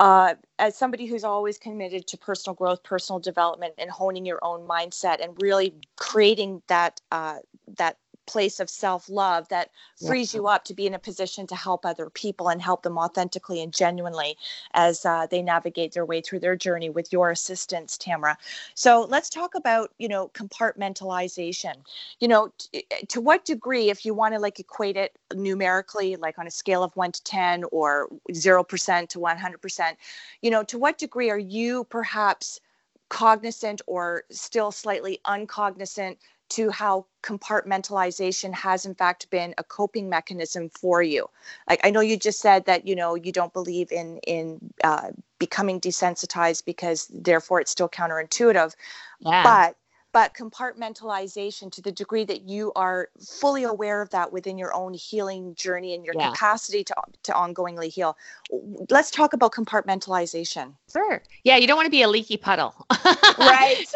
[0.00, 4.68] uh, as somebody who's always committed to personal growth, personal development, and honing your own
[4.68, 7.38] mindset, and really creating that uh,
[7.78, 9.70] that place of self love that
[10.06, 10.40] frees yeah.
[10.40, 13.62] you up to be in a position to help other people and help them authentically
[13.62, 14.36] and genuinely
[14.72, 18.36] as uh, they navigate their way through their journey with your assistance, Tamara.
[18.74, 21.74] So let's talk about, you know, compartmentalization.
[22.20, 26.16] You know, t- eh, to what degree, if you want to like equate it numerically,
[26.16, 29.96] like on a scale of one to 10 or 0% to 100%,
[30.42, 32.60] you know, to what degree are you perhaps
[33.08, 36.18] cognizant or still slightly uncognizant
[36.50, 41.26] to how compartmentalization has in fact been a coping mechanism for you
[41.68, 45.10] like i know you just said that you know you don't believe in in uh,
[45.38, 48.74] becoming desensitized because therefore it's still counterintuitive
[49.20, 49.42] yeah.
[49.42, 49.76] but
[50.14, 54.94] but compartmentalization to the degree that you are fully aware of that within your own
[54.94, 56.30] healing journey and your yeah.
[56.30, 58.16] capacity to, to ongoingly heal.
[58.90, 60.72] Let's talk about compartmentalization.
[60.90, 61.20] Sure.
[61.42, 62.74] Yeah you don't want to be a leaky puddle.
[63.38, 63.84] Right.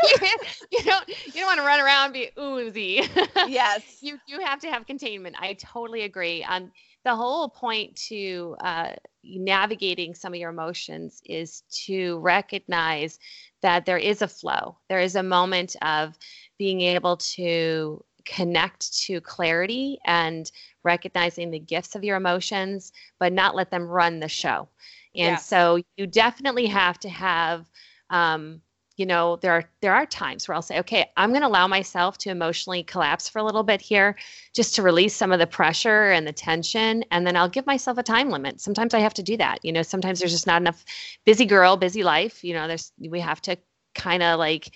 [0.70, 3.02] You don't you don't want to run around and be oozy.
[3.46, 3.82] Yes.
[4.00, 5.36] You you have to have containment.
[5.38, 6.42] I totally agree.
[6.42, 6.72] Um
[7.04, 8.92] the whole point to uh,
[9.24, 13.18] navigating some of your emotions is to recognize
[13.62, 14.76] that there is a flow.
[14.88, 16.18] There is a moment of
[16.58, 20.50] being able to connect to clarity and
[20.84, 24.68] recognizing the gifts of your emotions, but not let them run the show.
[25.14, 25.36] And yeah.
[25.36, 27.64] so you definitely have to have
[28.10, 28.60] um,
[28.98, 31.66] you know there are there are times where i'll say okay i'm going to allow
[31.66, 34.16] myself to emotionally collapse for a little bit here
[34.52, 37.96] just to release some of the pressure and the tension and then i'll give myself
[37.96, 38.60] a time limit.
[38.60, 40.84] Sometimes i have to do that you know sometimes there's just not enough
[41.24, 43.56] busy girl busy life you know there's we have to
[43.94, 44.72] kind of like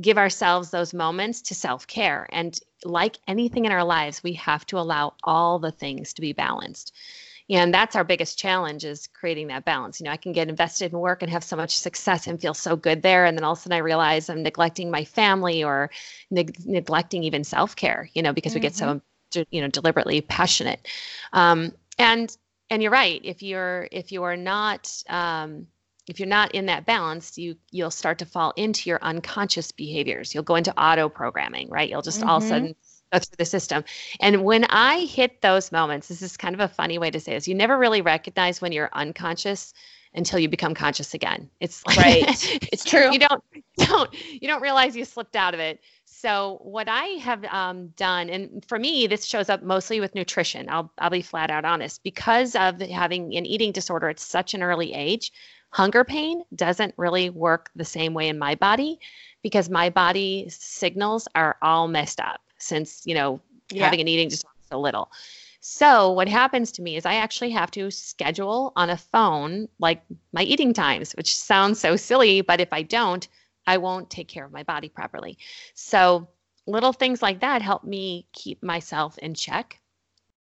[0.00, 4.78] give ourselves those moments to self-care and like anything in our lives we have to
[4.78, 6.92] allow all the things to be balanced
[7.50, 10.92] and that's our biggest challenge is creating that balance you know i can get invested
[10.92, 13.52] in work and have so much success and feel so good there and then all
[13.52, 15.90] of a sudden i realize i'm neglecting my family or
[16.30, 18.58] neg- neglecting even self-care you know because mm-hmm.
[18.58, 19.00] we get so
[19.32, 19.42] mm-hmm.
[19.50, 20.86] you know deliberately passionate
[21.32, 22.36] um, and
[22.70, 25.66] and you're right if you're if you're not um,
[26.06, 30.34] if you're not in that balance you you'll start to fall into your unconscious behaviors
[30.34, 32.28] you'll go into auto programming right you'll just mm-hmm.
[32.28, 32.72] all of a mm-hmm.
[33.18, 33.84] Through the system.
[34.20, 37.34] And when I hit those moments, this is kind of a funny way to say
[37.34, 37.48] this.
[37.48, 39.74] You never really recognize when you're unconscious
[40.14, 41.48] until you become conscious again.
[41.60, 42.58] It's like, right.
[42.72, 43.12] it's true.
[43.12, 43.42] You don't
[43.76, 45.80] don't you don't realize you slipped out of it.
[46.04, 50.68] So what I have um, done, and for me, this shows up mostly with nutrition.
[50.68, 52.02] I'll I'll be flat out honest.
[52.02, 55.32] Because of having an eating disorder at such an early age,
[55.70, 58.98] hunger pain doesn't really work the same way in my body
[59.42, 63.84] because my body signals are all messed up since you know yeah.
[63.84, 65.10] having an eating disorder so little
[65.60, 70.02] so what happens to me is i actually have to schedule on a phone like
[70.32, 73.28] my eating times which sounds so silly but if i don't
[73.66, 75.36] i won't take care of my body properly
[75.74, 76.28] so
[76.66, 79.80] little things like that help me keep myself in check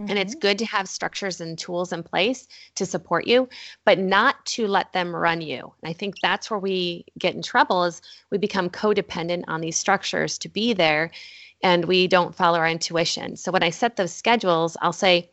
[0.02, 0.12] Mm-hmm.
[0.12, 0.40] And it's mm-hmm.
[0.40, 3.50] good to have structures and tools in place to support you,
[3.84, 5.74] but not to let them run you.
[5.82, 9.76] And I think that's where we get in trouble is we become codependent on these
[9.76, 11.12] structures to be there
[11.62, 13.36] and we don't follow our intuition.
[13.36, 15.32] So when I set those schedules, I'll say,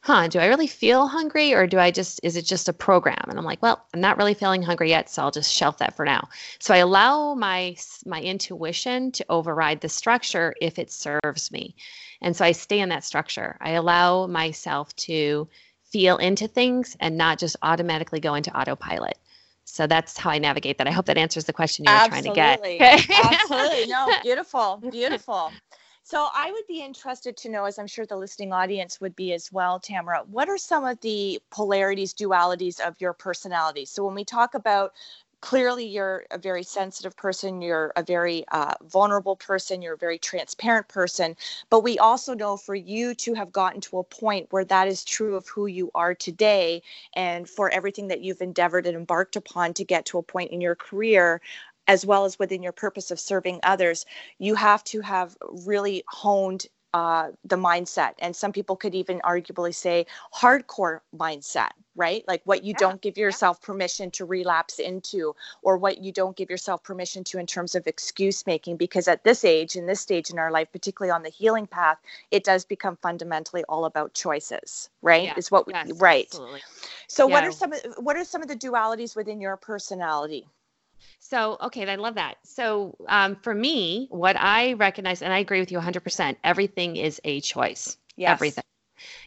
[0.00, 3.24] huh, do I really feel hungry or do I just, is it just a program?
[3.28, 5.96] And I'm like, well, I'm not really feeling hungry yet, so I'll just shelf that
[5.96, 6.28] for now.
[6.60, 11.74] So I allow my, my intuition to override the structure if it serves me.
[12.22, 13.56] And so I stay in that structure.
[13.60, 15.48] I allow myself to
[15.84, 19.18] feel into things and not just automatically go into autopilot.
[19.70, 20.88] So that's how I navigate that.
[20.88, 22.78] I hope that answers the question you were Absolutely.
[22.78, 23.22] trying to get.
[23.22, 23.86] Absolutely.
[23.86, 24.82] No, beautiful.
[24.90, 25.52] Beautiful.
[26.02, 29.34] So I would be interested to know, as I'm sure the listening audience would be
[29.34, 33.84] as well, Tamara, what are some of the polarities, dualities of your personality?
[33.84, 34.94] So when we talk about
[35.40, 40.18] clearly you're a very sensitive person you're a very uh, vulnerable person you're a very
[40.18, 41.36] transparent person
[41.70, 45.04] but we also know for you to have gotten to a point where that is
[45.04, 46.82] true of who you are today
[47.14, 50.60] and for everything that you've endeavored and embarked upon to get to a point in
[50.60, 51.40] your career
[51.86, 54.04] as well as within your purpose of serving others
[54.38, 58.12] you have to have really honed uh, the mindset.
[58.18, 62.24] And some people could even arguably say hardcore mindset, right?
[62.26, 63.66] Like what you yeah, don't give yourself yeah.
[63.66, 67.86] permission to relapse into, or what you don't give yourself permission to in terms of
[67.86, 68.76] excuse making.
[68.76, 71.98] Because at this age, in this stage in our life, particularly on the healing path,
[72.30, 75.24] it does become fundamentally all about choices, right?
[75.24, 75.34] Yeah.
[75.36, 76.26] Is what we, yes, right.
[76.26, 76.60] Absolutely.
[77.06, 80.46] So what are some of what are some of the dualities within your personality?
[81.18, 82.36] So, okay, I love that.
[82.44, 87.20] So, um, for me, what I recognize, and I agree with you 100%, everything is
[87.24, 87.96] a choice.
[88.16, 88.32] Yes.
[88.32, 88.64] Everything.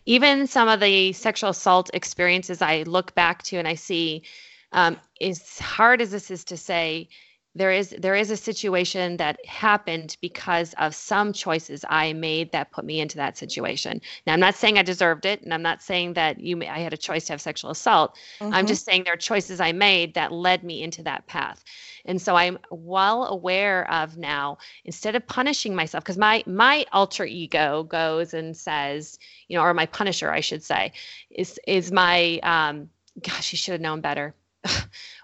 [0.05, 4.23] Even some of the sexual assault experiences I look back to and I see,
[4.71, 7.07] um, as hard as this is to say,
[7.53, 12.71] there is there is a situation that happened because of some choices I made that
[12.71, 13.99] put me into that situation.
[14.25, 16.93] Now I'm not saying I deserved it, and I'm not saying that you I had
[16.93, 18.15] a choice to have sexual assault.
[18.39, 18.53] Mm-hmm.
[18.53, 21.63] I'm just saying there are choices I made that led me into that path.
[22.05, 27.25] And so I'm well aware of now instead of punishing myself because my my alter
[27.25, 30.93] ego goes and says, you know, or my punisher I should say,
[31.29, 32.89] is is my um
[33.21, 34.33] gosh, you should have known better.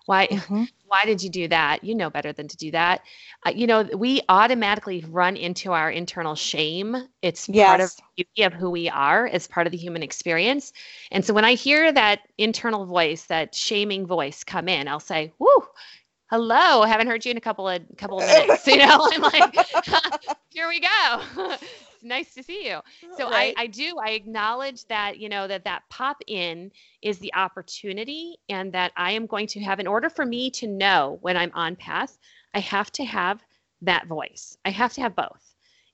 [0.07, 0.63] why mm-hmm.
[0.87, 1.83] why did you do that?
[1.83, 3.01] You know better than to do that.
[3.45, 6.95] Uh, you know we automatically run into our internal shame.
[7.21, 7.67] It's yes.
[7.67, 9.27] part of beauty of who we are.
[9.27, 10.73] It's part of the human experience.
[11.11, 15.31] And so when i hear that internal voice that shaming voice come in i'll say
[15.39, 15.67] whoo
[16.29, 16.83] hello.
[16.83, 18.67] Haven't heard you in a couple of couple of minutes.
[18.67, 19.55] You know i'm like
[20.49, 21.57] here we go
[22.07, 22.75] nice to see you.
[22.75, 23.53] Oh, so right.
[23.57, 28.37] I, I do, I acknowledge that, you know, that that pop in is the opportunity
[28.49, 31.51] and that I am going to have, in order for me to know when I'm
[31.53, 32.17] on path,
[32.53, 33.43] I have to have
[33.81, 34.57] that voice.
[34.65, 35.46] I have to have both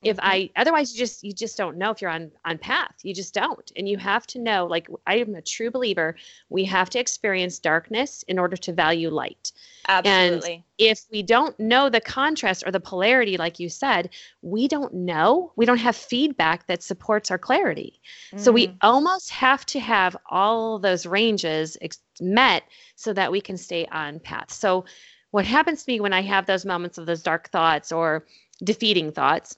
[0.03, 0.27] if mm-hmm.
[0.27, 3.33] i otherwise you just you just don't know if you're on on path you just
[3.33, 6.15] don't and you have to know like i am a true believer
[6.49, 9.51] we have to experience darkness in order to value light
[9.87, 14.09] absolutely and if we don't know the contrast or the polarity like you said
[14.41, 17.99] we don't know we don't have feedback that supports our clarity
[18.33, 18.39] mm.
[18.39, 18.77] so we mm.
[18.81, 22.63] almost have to have all those ranges ex- met
[22.95, 24.85] so that we can stay on path so
[25.31, 28.25] what happens to me when i have those moments of those dark thoughts or
[28.63, 29.57] defeating thoughts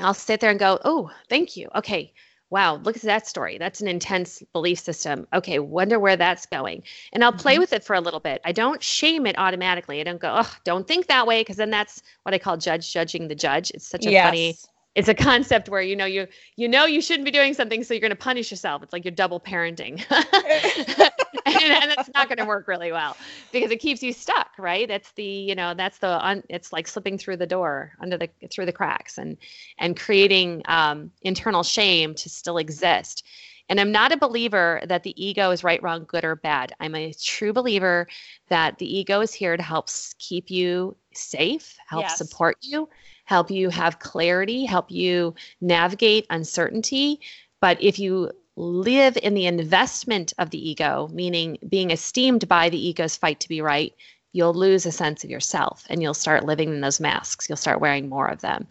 [0.00, 1.68] I'll sit there and go, oh, thank you.
[1.74, 2.12] Okay.
[2.50, 3.58] Wow, look at that story.
[3.58, 5.26] That's an intense belief system.
[5.32, 6.84] Okay, wonder where that's going.
[7.12, 7.60] And I'll play mm-hmm.
[7.60, 8.40] with it for a little bit.
[8.44, 10.00] I don't shame it automatically.
[10.00, 12.92] I don't go, oh, don't think that way, because then that's what I call judge
[12.92, 13.72] judging the judge.
[13.72, 14.26] It's such a yes.
[14.26, 14.56] funny
[14.94, 16.26] it's a concept where you know you
[16.56, 19.04] you know you shouldn't be doing something so you're going to punish yourself it's like
[19.04, 21.12] you're double parenting and,
[21.46, 23.16] and it's not going to work really well
[23.52, 26.86] because it keeps you stuck right that's the you know that's the un, it's like
[26.86, 29.36] slipping through the door under the through the cracks and
[29.78, 33.24] and creating um, internal shame to still exist
[33.70, 36.74] and I'm not a believer that the ego is right, wrong, good, or bad.
[36.80, 38.06] I'm a true believer
[38.48, 42.18] that the ego is here to help keep you safe, help yes.
[42.18, 42.88] support you,
[43.24, 47.20] help you have clarity, help you navigate uncertainty.
[47.60, 52.88] But if you live in the investment of the ego, meaning being esteemed by the
[52.88, 53.92] ego's fight to be right,
[54.32, 57.48] you'll lose a sense of yourself and you'll start living in those masks.
[57.48, 58.66] You'll start wearing more of them.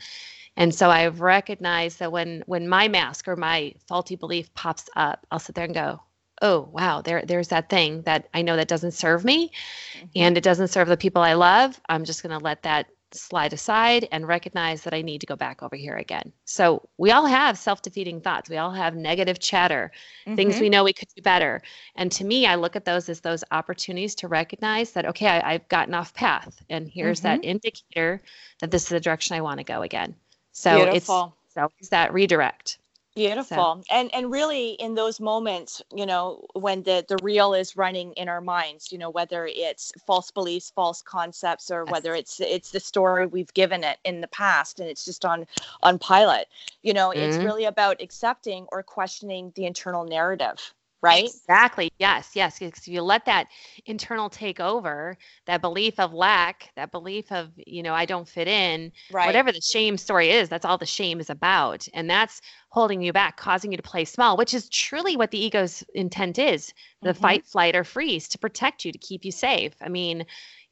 [0.56, 5.26] And so I've recognized that when when my mask or my faulty belief pops up,
[5.32, 6.00] I'll sit there and go,
[6.44, 9.52] "Oh, wow, there there's that thing that I know that doesn't serve me
[9.98, 10.06] mm-hmm.
[10.16, 11.80] and it doesn't serve the people I love.
[11.90, 15.36] I'm just going to let that slide aside and recognize that I need to go
[15.36, 16.32] back over here again.
[16.46, 18.50] So we all have self defeating thoughts.
[18.50, 19.92] We all have negative chatter,
[20.26, 20.36] mm-hmm.
[20.36, 21.62] things we know we could do better.
[21.96, 25.54] And to me, I look at those as those opportunities to recognize that, okay, I,
[25.54, 26.64] have gotten off path.
[26.70, 27.42] And here's mm-hmm.
[27.42, 28.22] that indicator
[28.60, 30.16] that this is the direction I want to go again.
[30.52, 30.96] So Beautiful.
[30.96, 32.80] it's so it's that redirect.
[33.16, 33.56] Beautiful.
[33.56, 33.84] So.
[33.92, 38.28] And and really in those moments, you know, when the the real is running in
[38.28, 41.92] our minds, you know, whether it's false beliefs, false concepts or yes.
[41.92, 45.46] whether it's it's the story we've given it in the past and it's just on
[45.84, 46.48] on pilot.
[46.82, 47.20] You know, mm-hmm.
[47.20, 50.74] it's really about accepting or questioning the internal narrative
[51.04, 51.26] right?
[51.26, 51.92] Exactly.
[52.00, 52.32] Yes.
[52.34, 52.60] Yes.
[52.60, 53.48] Because you let that
[53.86, 58.48] internal take over, that belief of lack, that belief of, you know, I don't fit
[58.48, 59.28] in, right.
[59.28, 61.88] whatever the shame story is, that's all the shame is about.
[61.94, 65.44] And that's holding you back, causing you to play small, which is truly what the
[65.44, 67.22] ego's intent is the mm-hmm.
[67.22, 69.74] fight, flight, or freeze to protect you, to keep you safe.
[69.82, 70.26] I mean,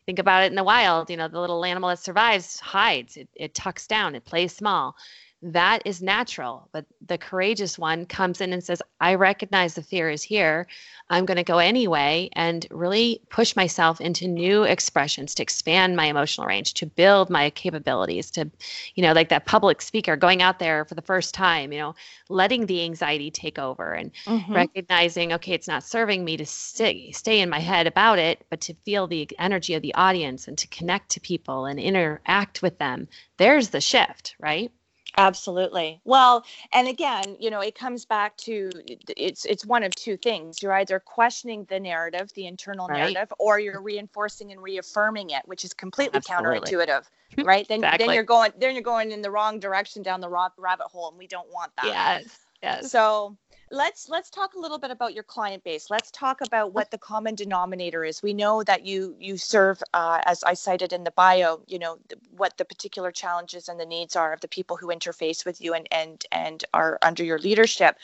[0.06, 3.28] think about it in the wild, you know, the little animal that survives hides, it,
[3.36, 4.96] it tucks down, it plays small
[5.44, 6.70] that is natural.
[6.72, 10.68] But the courageous one comes in and says, I recognize the fear is here.
[11.10, 16.06] I'm going to go anyway and really push myself into new expressions to expand my
[16.06, 18.50] emotional range, to build my capabilities, to,
[18.96, 21.96] you know, like that public speaker going out there for the first time, you know,
[22.30, 24.54] letting the anxiety take over and mm-hmm.
[24.54, 28.62] recognizing, okay, it's not serving me to stay, stay in my head about it, but
[28.62, 32.78] to feel the energy of the audience and to connect to people and interact with
[32.78, 33.08] them.
[33.38, 34.72] There's the shift, right?
[35.18, 36.00] Absolutely.
[36.06, 38.70] Well, and again, you know, it comes back to
[39.18, 40.62] it's it's one of two things.
[40.62, 42.98] You're either questioning the narrative, the internal right.
[42.98, 46.60] narrative, or you're reinforcing and reaffirming it, which is completely Absolutely.
[46.60, 47.04] counterintuitive,
[47.36, 47.68] hmm, right?
[47.68, 48.08] Then exactly.
[48.08, 51.18] then you're going then you're going in the wrong direction down the rabbit hole, and
[51.18, 51.86] we don't want that.
[51.86, 52.40] Yes.
[52.64, 52.92] Yes.
[52.92, 53.36] So
[53.72, 55.90] let's let's talk a little bit about your client base.
[55.90, 58.22] Let's talk about what the common denominator is.
[58.22, 61.98] We know that you you serve uh, as i cited in the bio you know
[62.36, 65.74] what the particular challenges and the needs are of the people who interface with you
[65.74, 67.98] and and and are under your leadership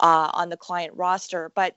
[0.00, 1.50] uh, on the client roster.
[1.54, 1.76] But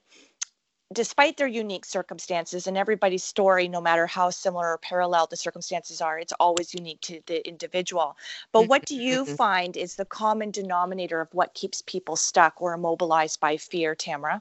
[0.92, 6.00] despite their unique circumstances and everybody's story no matter how similar or parallel the circumstances
[6.00, 8.16] are it's always unique to the individual
[8.52, 9.34] but what do you mm-hmm.
[9.34, 14.40] find is the common denominator of what keeps people stuck or immobilized by fear tamara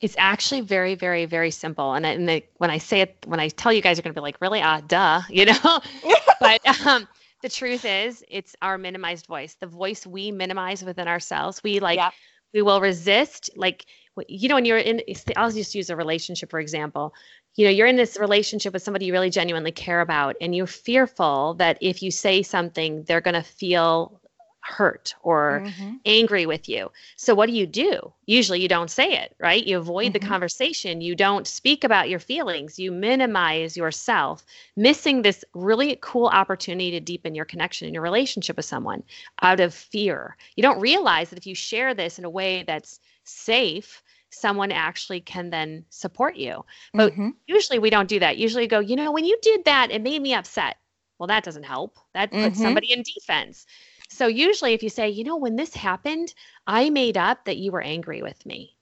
[0.00, 1.94] it's actually very, very, very simple.
[1.94, 4.20] And, and the, when I say it, when I tell you guys, you're going to
[4.20, 4.60] be like, really?
[4.60, 5.80] Ah, duh, you know?
[6.40, 7.08] but um,
[7.42, 11.62] the truth is, it's our minimized voice, the voice we minimize within ourselves.
[11.62, 12.10] We like, yeah.
[12.52, 13.86] we will resist, like,
[14.28, 15.02] you know, when you're in,
[15.36, 17.14] I'll just use a relationship, for example.
[17.56, 20.66] You know, you're in this relationship with somebody you really genuinely care about, and you're
[20.66, 24.20] fearful that if you say something, they're going to feel
[24.66, 25.94] hurt or mm-hmm.
[26.04, 26.90] angry with you.
[27.16, 28.12] So, what do you do?
[28.26, 29.64] Usually, you don't say it, right?
[29.64, 30.24] You avoid mm-hmm.
[30.24, 31.00] the conversation.
[31.00, 32.78] You don't speak about your feelings.
[32.78, 34.44] You minimize yourself,
[34.76, 39.02] missing this really cool opportunity to deepen your connection in your relationship with someone
[39.42, 40.36] out of fear.
[40.56, 45.20] You don't realize that if you share this in a way that's safe, someone actually
[45.20, 46.64] can then support you.
[46.92, 47.30] But mm-hmm.
[47.46, 48.38] usually we don't do that.
[48.38, 50.76] Usually go, you know, when you did that, it made me upset.
[51.18, 51.98] Well, that doesn't help.
[52.14, 52.62] That puts mm-hmm.
[52.62, 53.66] somebody in defense.
[54.08, 56.34] So usually if you say, you know, when this happened,
[56.66, 58.76] I made up that you were angry with me.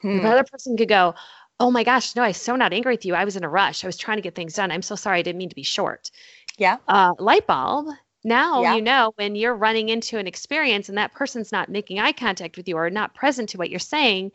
[0.00, 0.18] Hmm.
[0.18, 1.14] The other person could go,
[1.60, 3.14] oh my gosh, no, I'm so not angry with you.
[3.14, 3.84] I was in a rush.
[3.84, 4.70] I was trying to get things done.
[4.70, 5.18] I'm so sorry.
[5.18, 6.10] I didn't mean to be short.
[6.56, 6.78] Yeah.
[6.88, 7.88] Uh, light bulb.
[8.24, 8.74] Now yeah.
[8.76, 12.56] you know when you're running into an experience and that person's not making eye contact
[12.56, 14.32] with you or not present to what you're saying,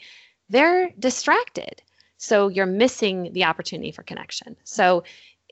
[0.49, 1.81] they're distracted.
[2.17, 4.55] So you're missing the opportunity for connection.
[4.63, 5.03] So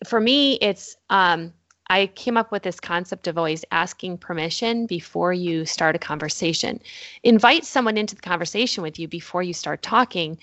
[0.05, 1.53] for me, it's um,
[1.89, 6.81] I came up with this concept of always asking permission before you start a conversation.
[7.23, 10.37] Invite someone into the conversation with you before you start talking.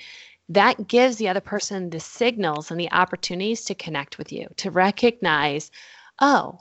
[0.49, 4.71] That gives the other person the signals and the opportunities to connect with you, to
[4.71, 5.71] recognize,
[6.21, 6.61] oh,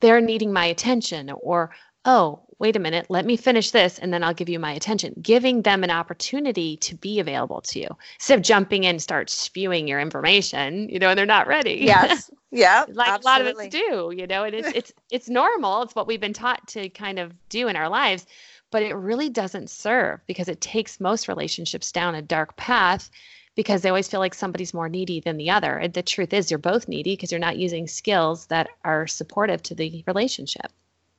[0.00, 1.70] they're needing my attention, or
[2.04, 5.14] oh, wait a minute, let me finish this and then I'll give you my attention.
[5.20, 9.30] Giving them an opportunity to be available to you instead of jumping in, and start
[9.30, 11.80] spewing your information, you know, and they're not ready.
[11.82, 12.30] Yes.
[12.52, 12.84] Yeah.
[12.92, 13.42] like absolutely.
[13.42, 15.82] a lot of us do, you know, and it's it's it's normal.
[15.82, 18.26] It's what we've been taught to kind of do in our lives,
[18.70, 23.10] but it really doesn't serve because it takes most relationships down a dark path
[23.54, 25.76] because they always feel like somebody's more needy than the other.
[25.76, 29.62] And the truth is you're both needy because you're not using skills that are supportive
[29.64, 30.72] to the relationship.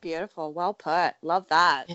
[0.03, 0.51] Beautiful.
[0.51, 1.13] Well put.
[1.21, 1.89] Love that.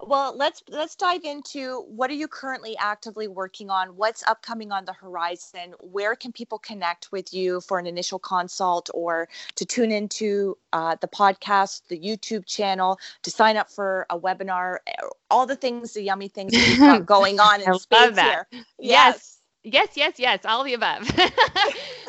[0.00, 3.96] Well, let's let's dive into what are you currently actively working on?
[3.96, 5.74] What's upcoming on the horizon?
[5.80, 10.96] Where can people connect with you for an initial consult or to tune into uh,
[11.02, 14.78] the podcast, the YouTube channel, to sign up for a webinar?
[15.30, 18.46] All the things, the yummy things that you've got going on in space here.
[18.52, 18.70] Yes.
[18.78, 19.30] yes.
[19.66, 21.10] Yes, yes, yes, all the above.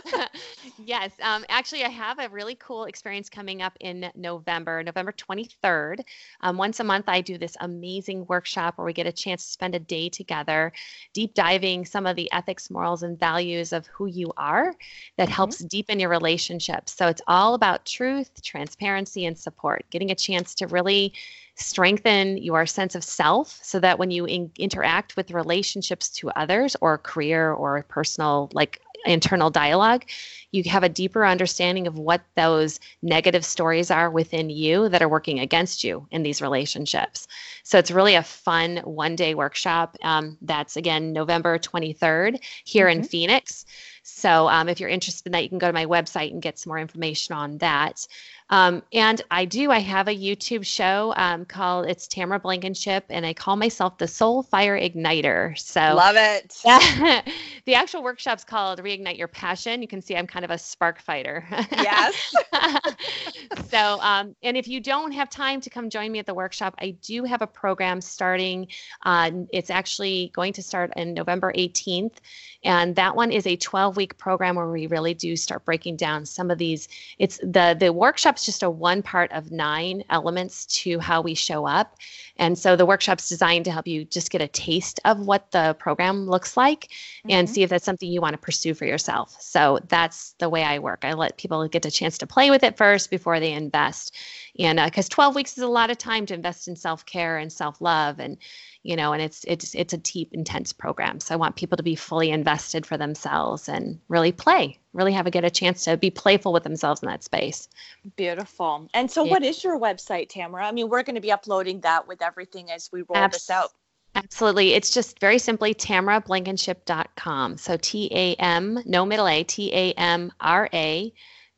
[0.83, 6.01] yes, um, actually, I have a really cool experience coming up in November, November 23rd.
[6.41, 9.51] Um, once a month, I do this amazing workshop where we get a chance to
[9.51, 10.71] spend a day together,
[11.13, 14.75] deep diving some of the ethics, morals, and values of who you are
[15.17, 15.31] that mm-hmm.
[15.31, 16.93] helps deepen your relationships.
[16.93, 21.13] So it's all about truth, transparency, and support, getting a chance to really
[21.55, 26.75] strengthen your sense of self so that when you in- interact with relationships to others
[26.81, 30.05] or career or personal like internal dialogue.
[30.51, 35.09] You have a deeper understanding of what those negative stories are within you that are
[35.09, 37.27] working against you in these relationships.
[37.63, 42.99] So it's really a fun one day workshop um, that's again november 23rd here mm-hmm.
[42.99, 43.65] in phoenix.
[44.03, 46.59] So um, if you're interested in that you can go to my website and get
[46.59, 48.07] some more information on that
[48.49, 53.25] um, and I do, I have a YouTube show um, called It's Tamra Blankenship, and
[53.25, 55.57] I call myself the Soul Fire Igniter.
[55.57, 56.55] So love it.
[57.65, 59.81] the actual workshop's called Reignite Your Passion.
[59.81, 61.47] You can see I'm kind of a spark fighter.
[61.71, 62.35] Yes.
[63.69, 66.75] so, um, and if you don't have time to come join me at the workshop,
[66.79, 68.67] I do have a program starting.
[69.03, 72.17] Uh, it's actually going to start in November 18th.
[72.63, 76.25] And that one is a 12 week program where we really do start breaking down
[76.25, 76.87] some of these.
[77.19, 81.33] It's the, the workshop workshop's just a one part of nine elements to how we
[81.33, 81.95] show up.
[82.35, 85.73] And so the workshop's designed to help you just get a taste of what the
[85.79, 87.31] program looks like mm-hmm.
[87.31, 89.37] and see if that's something you want to pursue for yourself.
[89.39, 91.05] So that's the way I work.
[91.05, 94.13] I let people get a chance to play with it first before they invest.
[94.59, 97.37] And because uh, 12 weeks is a lot of time to invest in self care
[97.37, 98.19] and self love.
[98.19, 98.37] And
[98.85, 101.83] you know and it's it's it's a deep intense program so i want people to
[101.83, 105.97] be fully invested for themselves and really play really have a get a chance to
[105.97, 107.67] be playful with themselves in that space
[108.15, 109.31] beautiful and so yeah.
[109.31, 112.71] what is your website tamara i mean we're going to be uploading that with everything
[112.71, 113.71] as we roll Abs- this out
[114.17, 114.71] Absolutely.
[114.71, 117.57] It's just very simply tamrablankenship.com.
[117.57, 121.11] So T A M, no middle A, T A M R A,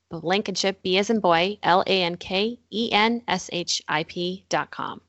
[0.10, 5.02] Blankenship, B as in boy, L A N K E N S H I P.com.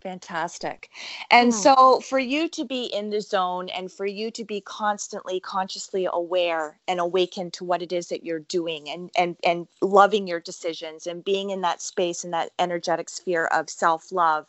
[0.00, 0.90] Fantastic.
[1.30, 1.54] And mm.
[1.54, 6.08] so for you to be in the zone and for you to be constantly consciously
[6.10, 10.38] aware and awakened to what it is that you're doing and and and loving your
[10.38, 14.46] decisions and being in that space and that energetic sphere of self-love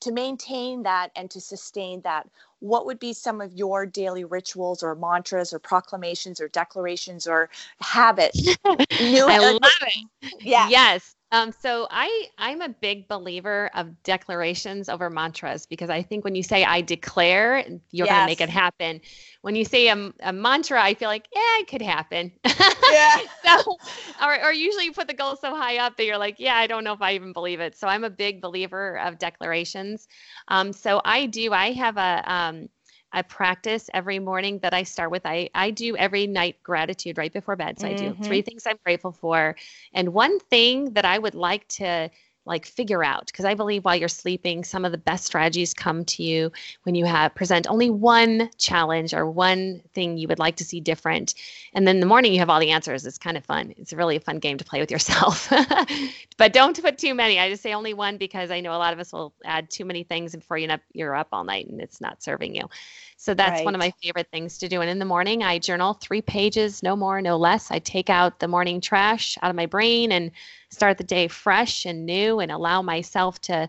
[0.00, 2.28] to maintain that and to sustain that
[2.58, 7.48] what would be some of your daily rituals or mantras or proclamations or declarations or
[7.80, 8.38] habits
[9.00, 14.88] New, i love it yeah yes um, so I I'm a big believer of declarations
[14.88, 18.14] over mantras because I think when you say I declare, you're yes.
[18.14, 19.00] gonna make it happen.
[19.42, 22.32] When you say a, a mantra, I feel like yeah, it could happen.
[22.90, 23.18] Yeah.
[23.44, 23.76] so,
[24.22, 26.66] or, or usually you put the goal so high up that you're like, yeah, I
[26.66, 27.76] don't know if I even believe it.
[27.76, 30.08] So I'm a big believer of declarations.
[30.48, 31.52] Um, so I do.
[31.52, 32.68] I have a um,
[33.12, 35.26] I practice every morning that I start with.
[35.26, 37.80] I, I do every night gratitude right before bed.
[37.80, 38.04] So mm-hmm.
[38.04, 38.46] I do three mm-hmm.
[38.46, 39.56] things I'm grateful for.
[39.94, 42.10] And one thing that I would like to
[42.50, 46.04] like figure out because i believe while you're sleeping some of the best strategies come
[46.04, 50.56] to you when you have present only one challenge or one thing you would like
[50.56, 51.34] to see different.
[51.74, 53.06] And then in the morning you have all the answers.
[53.06, 53.74] It's kind of fun.
[53.76, 55.52] It's a really a fun game to play with yourself.
[56.36, 57.38] But don't put too many.
[57.38, 59.84] I just say only one because i know a lot of us will add too
[59.84, 62.62] many things and before you up, you're up all night and it's not serving you.
[63.18, 63.64] So that's right.
[63.66, 64.80] one of my favorite things to do.
[64.80, 67.70] And in the morning i journal three pages no more no less.
[67.70, 70.30] I take out the morning trash out of my brain and
[70.70, 73.68] start the day fresh and new and allow myself to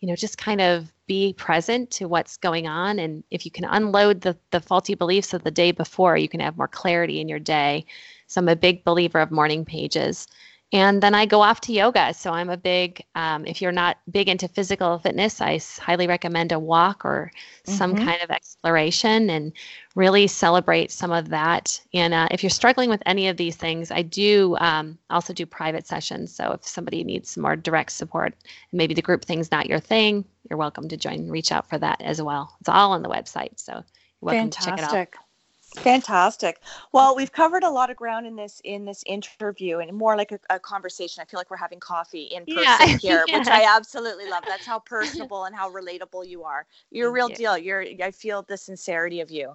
[0.00, 2.98] you know just kind of be present to what's going on.
[2.98, 6.40] And if you can unload the the faulty beliefs of the day before you can
[6.40, 7.84] have more clarity in your day.
[8.26, 10.26] So i'm a big believer of morning pages
[10.72, 12.14] and then I go off to yoga.
[12.14, 16.52] So I'm a big, um, if you're not big into physical fitness, I highly recommend
[16.52, 17.32] a walk or
[17.64, 18.04] some mm-hmm.
[18.04, 19.52] kind of exploration and
[19.96, 21.80] really celebrate some of that.
[21.92, 25.44] And uh, if you're struggling with any of these things, I do um, also do
[25.44, 26.32] private sessions.
[26.34, 28.34] So if somebody needs some more direct support,
[28.72, 32.00] maybe the group thing's not your thing, you're welcome to join, reach out for that
[32.00, 32.56] as well.
[32.60, 33.58] It's all on the website.
[33.58, 33.84] So you're
[34.20, 34.76] welcome Fantastic.
[34.76, 35.29] to check it out.
[35.76, 36.60] Fantastic.
[36.92, 40.32] Well, we've covered a lot of ground in this in this interview, and more like
[40.32, 41.22] a, a conversation.
[41.22, 42.98] I feel like we're having coffee in person yeah.
[42.98, 43.38] here, yeah.
[43.38, 44.42] which I absolutely love.
[44.48, 46.66] That's how personable and how relatable you are.
[46.90, 47.36] You're Thank a real you.
[47.36, 47.58] deal.
[47.58, 47.84] You're.
[48.02, 49.54] I feel the sincerity of you.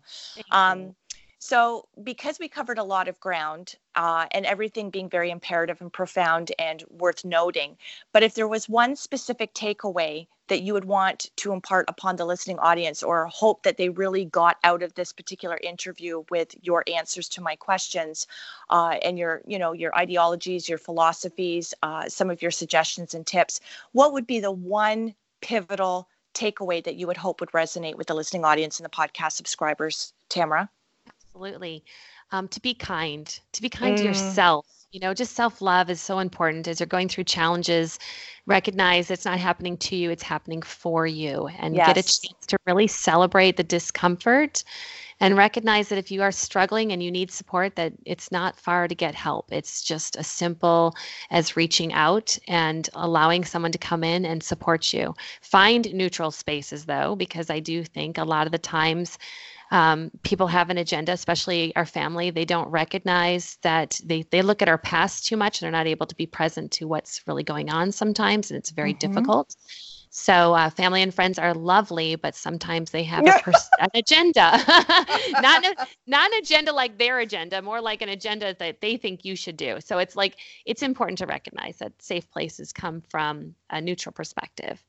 [0.52, 0.96] um, you.
[1.40, 5.92] So, because we covered a lot of ground uh, and everything being very imperative and
[5.92, 7.78] profound and worth noting,
[8.12, 12.26] but if there was one specific takeaway that you would want to impart upon the
[12.26, 16.84] listening audience or hope that they really got out of this particular interview with your
[16.94, 18.28] answers to my questions
[18.70, 23.26] uh, and your, you know, your ideologies, your philosophies, uh, some of your suggestions and
[23.26, 23.60] tips,
[23.92, 28.14] what would be the one pivotal takeaway that you would hope would resonate with the
[28.14, 30.70] listening audience and the podcast subscribers, Tamara?
[31.36, 31.84] absolutely.
[32.36, 34.00] Um, to be kind, to be kind mm.
[34.00, 34.66] to yourself.
[34.92, 37.98] You know, just self love is so important as you're going through challenges.
[38.46, 41.88] Recognize it's not happening to you, it's happening for you, and yes.
[41.88, 44.66] get a chance to really celebrate the discomfort
[45.22, 48.86] and recognize that if you are struggling and you need support that it's not far
[48.86, 50.94] to get help it's just as simple
[51.32, 56.84] as reaching out and allowing someone to come in and support you find neutral spaces
[56.84, 59.18] though because i do think a lot of the times
[59.72, 62.30] um, people have an agenda, especially our family.
[62.30, 65.62] They don't recognize that they, they look at our past too much.
[65.62, 68.70] And they're not able to be present to what's really going on sometimes, and it's
[68.70, 69.12] very mm-hmm.
[69.12, 69.56] difficult.
[70.18, 74.64] So uh, family and friends are lovely, but sometimes they have a pers- an agenda,
[75.42, 75.76] not a,
[76.08, 79.58] not an agenda like their agenda, more like an agenda that they think you should
[79.58, 79.82] do.
[79.82, 84.82] So it's like it's important to recognize that safe places come from a neutral perspective.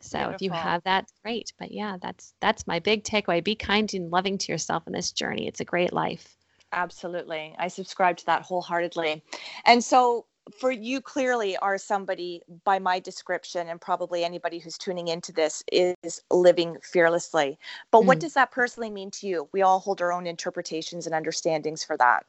[0.00, 0.34] So Beautiful.
[0.34, 1.52] if you have that, great.
[1.58, 3.42] But yeah, that's that's my big takeaway.
[3.42, 5.46] Be kind and loving to yourself in this journey.
[5.48, 6.36] It's a great life.
[6.72, 7.54] Absolutely.
[7.58, 9.22] I subscribe to that wholeheartedly.
[9.64, 10.26] And so
[10.58, 15.62] for you clearly are somebody by my description and probably anybody who's tuning into this
[15.72, 17.58] is living fearlessly.
[17.90, 18.06] But mm.
[18.06, 19.48] what does that personally mean to you?
[19.52, 22.24] We all hold our own interpretations and understandings for that.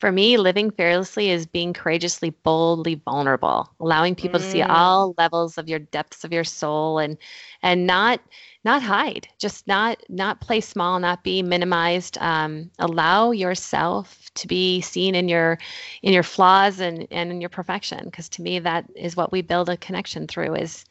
[0.00, 4.42] For me, living fearlessly is being courageously, boldly vulnerable, allowing people mm.
[4.42, 4.70] to see mm.
[4.70, 7.18] all levels of your depths of your soul and
[7.62, 8.20] and not
[8.64, 12.16] not hide, just not not play small, not be minimized.
[12.18, 15.58] Um, allow yourself to be seen in your
[16.02, 19.42] in your flaws and and in your perfection, because to me that is what we
[19.42, 20.86] build a connection through is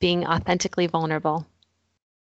[0.00, 1.46] being authentically vulnerable.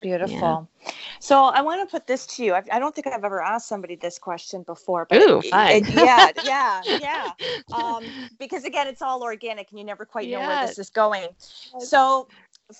[0.02, 0.68] Beautiful.
[0.84, 0.92] Yeah.
[1.20, 2.54] So I want to put this to you.
[2.54, 5.06] I, I, don't think I've ever asked somebody this question before.
[5.08, 5.84] But Ooh, fine.
[5.84, 7.32] It, yeah, yeah, yeah.
[7.72, 8.04] Um,
[8.38, 10.48] because again, it's all organic, and you never quite know yes.
[10.48, 11.28] where this is going.
[11.78, 12.26] So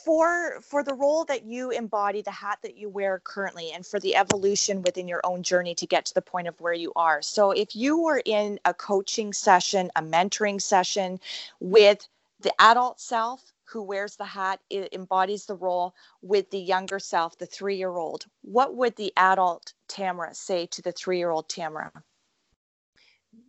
[0.04, 4.00] for for the role that you embody the hat that you wear currently and for
[4.00, 7.20] the evolution within your own journey to get to the point of where you are
[7.20, 11.20] so if you were in a coaching session a mentoring session
[11.60, 12.08] with
[12.40, 17.36] the adult self who wears the hat it embodies the role with the younger self
[17.38, 21.48] the three year old what would the adult tamara say to the three year old
[21.48, 21.92] tamara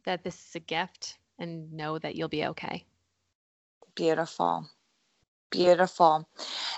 [0.05, 2.85] that this is a gift and know that you'll be okay
[3.95, 4.67] beautiful
[5.53, 6.27] Beautiful.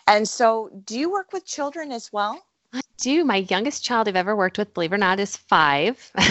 [0.06, 2.46] And so, do you work with children as well?
[2.74, 3.24] I do.
[3.24, 6.26] My youngest child I've ever worked with, believe it or not, is five, and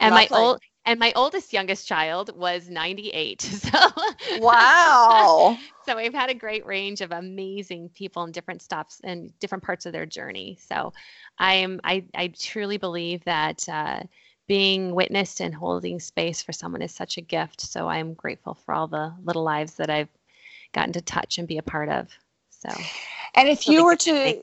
[0.00, 0.10] Lovely.
[0.10, 3.42] my old and my oldest youngest child was 98.
[3.60, 5.58] So wow.
[5.86, 9.86] so we've had a great range of amazing people in different stops and different parts
[9.86, 10.58] of their journey.
[10.60, 10.92] So
[11.38, 13.68] I'm I I truly believe that.
[13.68, 14.00] Uh,
[14.50, 17.60] being witnessed and holding space for someone is such a gift.
[17.60, 20.08] So I'm grateful for all the little lives that I've
[20.72, 22.08] gotten to touch and be a part of.
[22.48, 22.68] So,
[23.36, 24.42] and if you were to,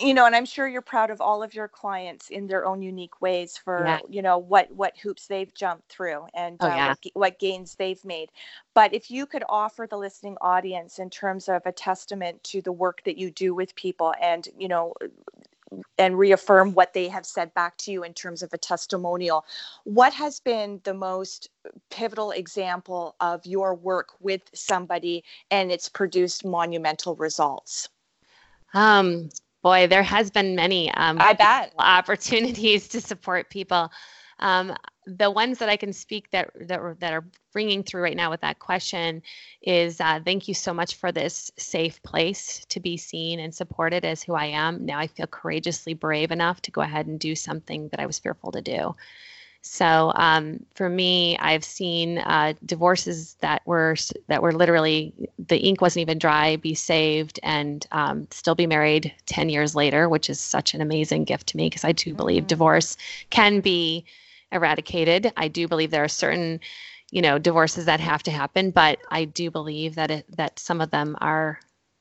[0.00, 2.82] you know, and I'm sure you're proud of all of your clients in their own
[2.82, 3.98] unique ways for yeah.
[4.08, 6.88] you know what what hoops they've jumped through and oh, uh, yeah.
[6.88, 8.30] what, what gains they've made.
[8.74, 12.72] But if you could offer the listening audience in terms of a testament to the
[12.72, 14.94] work that you do with people and you know
[15.98, 19.44] and reaffirm what they have said back to you in terms of a testimonial.
[19.84, 21.48] What has been the most
[21.90, 27.88] pivotal example of your work with somebody and it's produced monumental results?
[28.74, 29.30] Um,
[29.62, 30.92] boy, there has been many.
[30.92, 33.90] Um, I bet opportunities to support people.
[34.38, 34.74] Um,
[35.06, 38.30] the ones that I can speak that that are, that are bringing through right now
[38.30, 39.22] with that question
[39.62, 44.04] is uh, thank you so much for this safe place to be seen and supported
[44.04, 44.84] as who I am.
[44.84, 48.18] Now I feel courageously brave enough to go ahead and do something that I was
[48.18, 48.94] fearful to do.
[49.64, 53.94] So um, for me, I've seen uh, divorces that were
[54.26, 59.14] that were literally the ink wasn't even dry, be saved, and um, still be married
[59.26, 62.42] ten years later, which is such an amazing gift to me because I do believe
[62.42, 62.48] mm-hmm.
[62.48, 62.96] divorce
[63.30, 64.04] can be
[64.50, 65.32] eradicated.
[65.36, 66.58] I do believe there are certain,
[67.12, 70.80] you know, divorces that have to happen, but I do believe that it, that some
[70.80, 71.60] of them are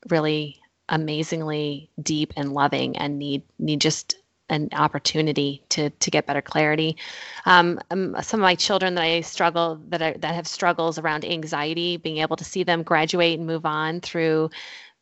[0.10, 0.60] really
[0.90, 4.16] amazingly deep and loving and need need just
[4.52, 6.98] an opportunity to to get better clarity.
[7.46, 11.26] Um, um, some of my children that I struggle that I, that have struggles around
[11.26, 14.52] anxiety, being able to see them graduate and move on through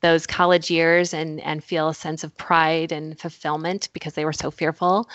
[0.01, 4.33] those college years and and feel a sense of pride and fulfillment because they were
[4.33, 5.09] so fearful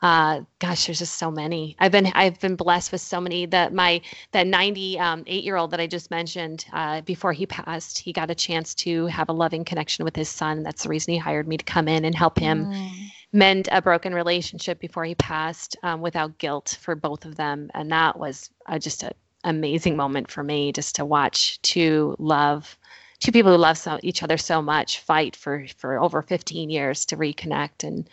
[0.00, 1.74] uh, gosh, there's just so many.
[1.80, 3.46] I've been I've been blessed with so many.
[3.46, 7.98] That my that 98 um, year old that I just mentioned uh, before he passed,
[7.98, 10.62] he got a chance to have a loving connection with his son.
[10.62, 12.66] That's the reason he hired me to come in and help him.
[12.66, 13.10] Mm.
[13.32, 17.70] Mend a broken relationship before he passed um, without guilt for both of them.
[17.74, 19.12] And that was uh, just an
[19.44, 22.78] amazing moment for me just to watch two love
[23.20, 27.04] two people who love so, each other so much fight for for over 15 years
[27.06, 28.08] to reconnect and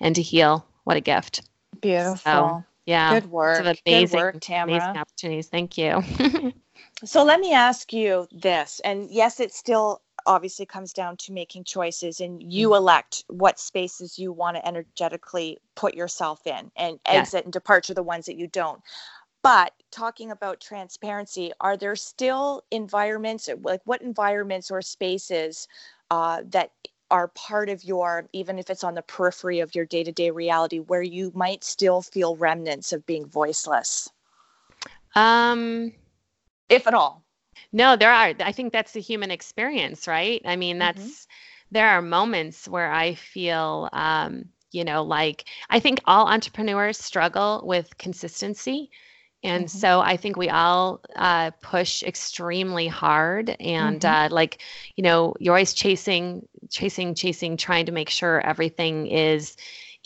[0.00, 1.42] and to heal what a gift.
[1.80, 2.16] Beautiful.
[2.16, 3.20] So, yeah.
[3.20, 3.60] Good work.
[3.86, 4.76] Amazing, Good work, Tamara.
[4.76, 5.48] amazing opportunities.
[5.48, 6.02] Thank you.
[7.04, 11.64] so let me ask you this, and yes, it's still obviously comes down to making
[11.64, 12.76] choices and you mm-hmm.
[12.76, 17.44] elect what spaces you want to energetically put yourself in and exit yes.
[17.44, 18.80] and departure the ones that you don't
[19.42, 25.66] but talking about transparency are there still environments like what environments or spaces
[26.10, 26.72] uh, that
[27.10, 31.02] are part of your even if it's on the periphery of your day-to-day reality where
[31.02, 34.10] you might still feel remnants of being voiceless
[35.14, 35.90] um
[36.68, 37.24] if at all
[37.72, 41.72] no there are i think that's the human experience right i mean that's mm-hmm.
[41.72, 47.62] there are moments where i feel um you know like i think all entrepreneurs struggle
[47.64, 48.90] with consistency
[49.44, 49.78] and mm-hmm.
[49.78, 54.32] so I think we all uh, push extremely hard, and mm-hmm.
[54.32, 54.60] uh, like
[54.96, 59.56] you know, you're always chasing, chasing, chasing, trying to make sure everything is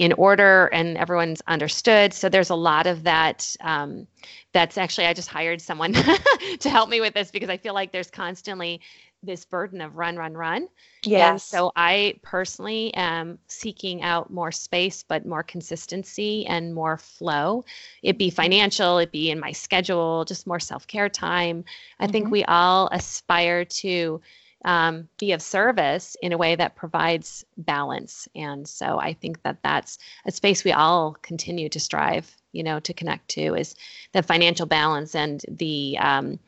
[0.02, 2.12] in order and everyone's understood.
[2.12, 3.54] So there's a lot of that.
[3.60, 4.08] Um,
[4.50, 5.92] that's actually I just hired someone
[6.58, 8.80] to help me with this because I feel like there's constantly
[9.22, 10.66] this burden of run, run, run.
[11.04, 11.30] Yes.
[11.30, 17.64] And so I personally am seeking out more space, but more consistency and more flow.
[18.02, 21.64] It be financial, it be in my schedule, just more self care time.
[22.00, 22.12] I mm-hmm.
[22.12, 24.20] think we all aspire to
[24.64, 28.28] um, be of service in a way that provides balance.
[28.34, 32.80] And so I think that that's a space we all continue to strive, you know,
[32.80, 33.74] to connect to is
[34.12, 36.38] the financial balance and the, um,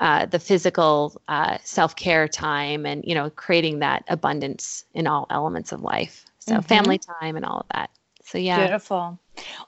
[0.00, 5.72] uh, the physical uh, self-care time and you know creating that abundance in all elements
[5.72, 6.62] of life so mm-hmm.
[6.62, 7.90] family time and all of that
[8.24, 9.18] so yeah beautiful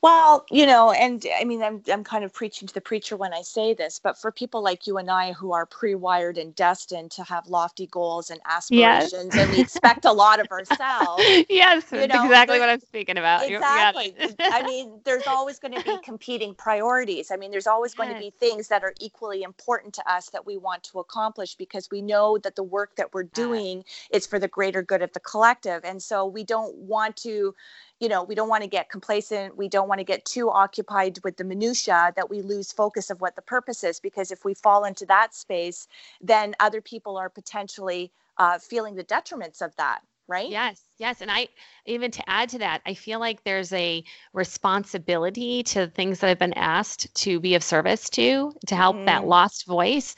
[0.02, 3.32] Well, you know, and I mean, I'm I'm kind of preaching to the preacher when
[3.32, 7.10] I say this, but for people like you and I who are pre-wired and destined
[7.12, 9.36] to have lofty goals and aspirations, yes.
[9.36, 11.22] and we expect a lot of ourselves.
[11.48, 13.48] yes, you know, exactly what I'm speaking about.
[13.48, 14.14] Exactly.
[14.40, 17.30] I mean, there's always going to be competing priorities.
[17.30, 18.18] I mean, there's always going yes.
[18.18, 21.88] to be things that are equally important to us that we want to accomplish because
[21.90, 25.20] we know that the work that we're doing is for the greater good of the
[25.20, 27.54] collective, and so we don't want to
[28.02, 31.20] you know we don't want to get complacent we don't want to get too occupied
[31.22, 34.54] with the minutia that we lose focus of what the purpose is because if we
[34.54, 35.86] fall into that space
[36.20, 41.30] then other people are potentially uh, feeling the detriments of that right yes yes and
[41.30, 41.48] i
[41.86, 44.02] even to add to that i feel like there's a
[44.32, 49.06] responsibility to things that I've been asked to be of service to to help mm.
[49.06, 50.14] that lost voice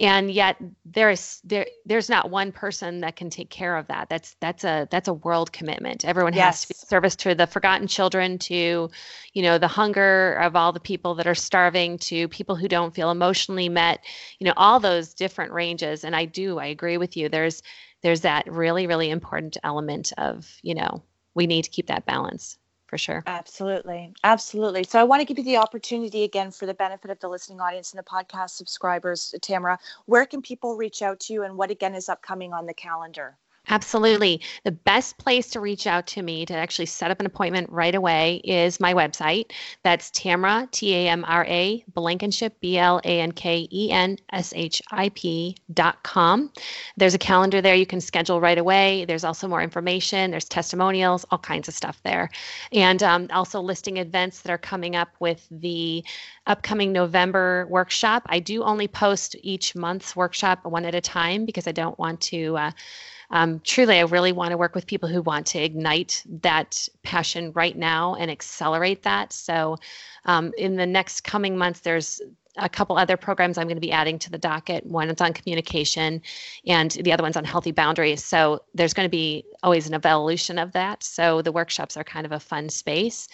[0.00, 4.08] and yet there is there there's not one person that can take care of that
[4.08, 6.44] that's that's a that's a world commitment everyone yes.
[6.44, 8.90] has to be service to the forgotten children to
[9.32, 12.94] you know the hunger of all the people that are starving to people who don't
[12.94, 14.00] feel emotionally met
[14.38, 17.62] you know all those different ranges and i do i agree with you there's
[18.02, 21.02] there's that really really important element of you know
[21.34, 22.58] we need to keep that balance
[22.92, 23.22] for sure.
[23.26, 24.12] Absolutely.
[24.22, 24.84] Absolutely.
[24.84, 27.58] So I want to give you the opportunity again for the benefit of the listening
[27.58, 29.78] audience and the podcast subscribers, Tamara.
[30.04, 33.38] Where can people reach out to you and what again is upcoming on the calendar?
[33.68, 34.40] Absolutely.
[34.64, 37.94] The best place to reach out to me to actually set up an appointment right
[37.94, 39.52] away is my website.
[39.84, 44.18] That's Tamra, T A M R A, Blankenship, B L A N K E N
[44.32, 46.50] S H I P dot com.
[46.96, 49.04] There's a calendar there you can schedule right away.
[49.04, 52.30] There's also more information, there's testimonials, all kinds of stuff there.
[52.72, 56.04] And um, also listing events that are coming up with the
[56.48, 58.24] upcoming November workshop.
[58.26, 62.20] I do only post each month's workshop one at a time because I don't want
[62.22, 62.56] to.
[62.56, 62.70] Uh,
[63.32, 67.50] um, truly, I really want to work with people who want to ignite that passion
[67.52, 69.32] right now and accelerate that.
[69.32, 69.78] So,
[70.26, 72.20] um, in the next coming months, there's
[72.58, 74.84] a couple other programs I'm going to be adding to the docket.
[74.84, 76.20] One is on communication,
[76.66, 78.22] and the other one's on healthy boundaries.
[78.22, 81.02] So there's going to be always an evolution of that.
[81.02, 83.28] So the workshops are kind of a fun space.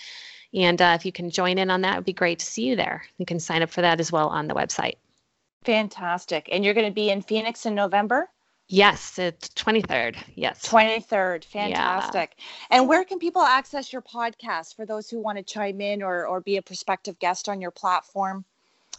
[0.55, 2.63] And uh, if you can join in on that, it would be great to see
[2.63, 3.05] you there.
[3.19, 4.95] You can sign up for that as well on the website.
[5.65, 6.49] Fantastic.
[6.53, 8.31] And you're going to be in Phoenix in November?
[8.69, 10.17] Yes, it's 23rd.
[10.35, 10.69] Yes.
[10.69, 11.45] 23rd.
[11.45, 12.35] Fantastic.
[12.37, 12.79] Yeah.
[12.79, 16.27] And where can people access your podcast for those who want to chime in or,
[16.27, 18.45] or be a prospective guest on your platform?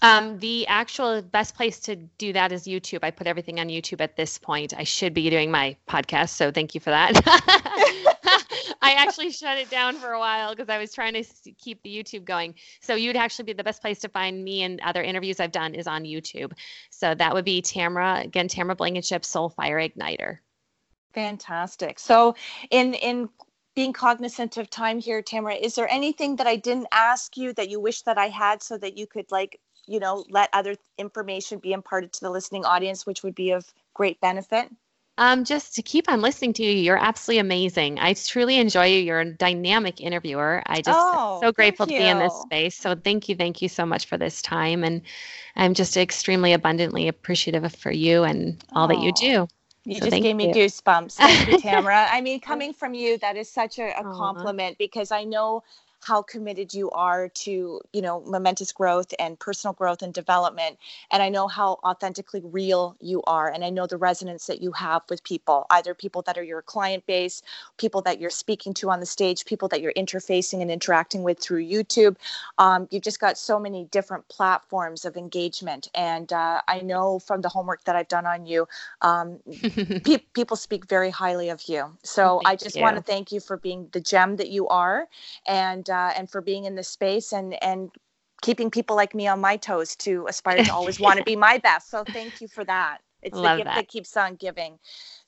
[0.02, 3.00] Um, the actual best place to do that is YouTube.
[3.04, 4.74] I put everything on YouTube at this point.
[4.76, 8.16] I should be doing my podcast, so thank you for that.
[8.82, 11.24] I actually shut it down for a while because I was trying to
[11.58, 12.56] keep the YouTube going.
[12.82, 15.76] So you'd actually be the best place to find me and other interviews I've done
[15.76, 16.54] is on YouTube.
[16.90, 20.40] So that would be Tamra again, Tamra Blankenship, Soul Fire Igniter.
[21.14, 22.00] Fantastic.
[22.00, 22.36] So
[22.70, 23.30] in in
[23.76, 27.70] being cognizant of time here, Tamara, is there anything that I didn't ask you that
[27.70, 31.60] you wish that I had so that you could like you know let other information
[31.60, 34.70] be imparted to the listening audience, which would be of great benefit?
[35.20, 36.72] Um, just to keep on listening to you.
[36.72, 38.00] You're absolutely amazing.
[38.00, 39.00] I truly enjoy you.
[39.00, 40.64] You're a dynamic interviewer.
[40.66, 42.76] I just oh, so grateful to be in this space.
[42.76, 45.02] So thank you, thank you so much for this time, and
[45.58, 48.88] I'm just extremely abundantly appreciative for you and all oh.
[48.88, 49.48] that you do.
[49.84, 50.54] You so just gave me you.
[50.54, 51.14] goosebumps.
[51.14, 52.08] Thank you, Tamara.
[52.10, 55.64] I mean, coming from you, that is such a, a compliment because I know
[56.04, 60.78] how committed you are to you know momentous growth and personal growth and development.
[61.12, 64.72] And i know how authentically real you are and i know the resonance that you
[64.74, 67.42] have with people either people that are your client base
[67.78, 71.40] people that you're speaking to on the stage people that you're interfacing and interacting with
[71.40, 72.16] through youtube.
[72.58, 75.90] Um, you've just got so many different platforms of engagement.
[75.96, 78.68] And uh, i know from the homework that i've done on you
[79.02, 79.40] um,
[80.04, 81.86] pe- people speak very highly of you.
[82.04, 85.08] So thank i just want to thank you for being the gem that you are.
[85.48, 87.92] And uh, and for being in this space and and
[88.42, 91.58] keeping people like me on my toes to aspire to always want to be my
[91.58, 91.90] best.
[91.92, 93.00] So thank you for that.
[93.22, 93.76] It's Love the gift that.
[93.76, 94.80] that keeps on giving.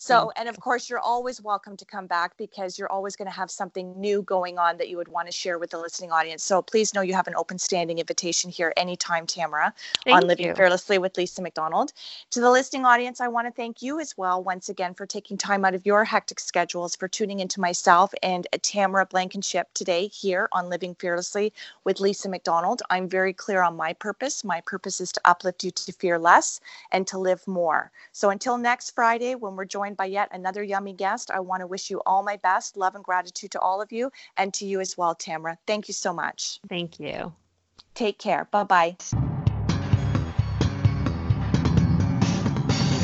[0.01, 0.29] So, mm-hmm.
[0.37, 3.51] and of course, you're always welcome to come back because you're always going to have
[3.51, 6.43] something new going on that you would want to share with the listening audience.
[6.43, 9.71] So please know you have an open standing invitation here anytime, Tamara,
[10.03, 10.55] thank on Living you.
[10.55, 11.93] Fearlessly with Lisa McDonald.
[12.31, 15.37] To the listening audience, I want to thank you as well, once again, for taking
[15.37, 20.49] time out of your hectic schedules, for tuning into myself and Tamara Blankenship today here
[20.51, 22.81] on Living Fearlessly with Lisa McDonald.
[22.89, 24.43] I'm very clear on my purpose.
[24.43, 26.59] My purpose is to uplift you to fear less
[26.91, 27.91] and to live more.
[28.13, 31.31] So until next Friday, when we're joined joined by yet another yummy guest.
[31.31, 32.77] I want to wish you all my best.
[32.77, 35.57] Love and gratitude to all of you and to you as well, Tamara.
[35.67, 36.59] Thank you so much.
[36.69, 37.33] Thank you.
[37.93, 38.47] Take care.
[38.51, 39.40] Bye bye.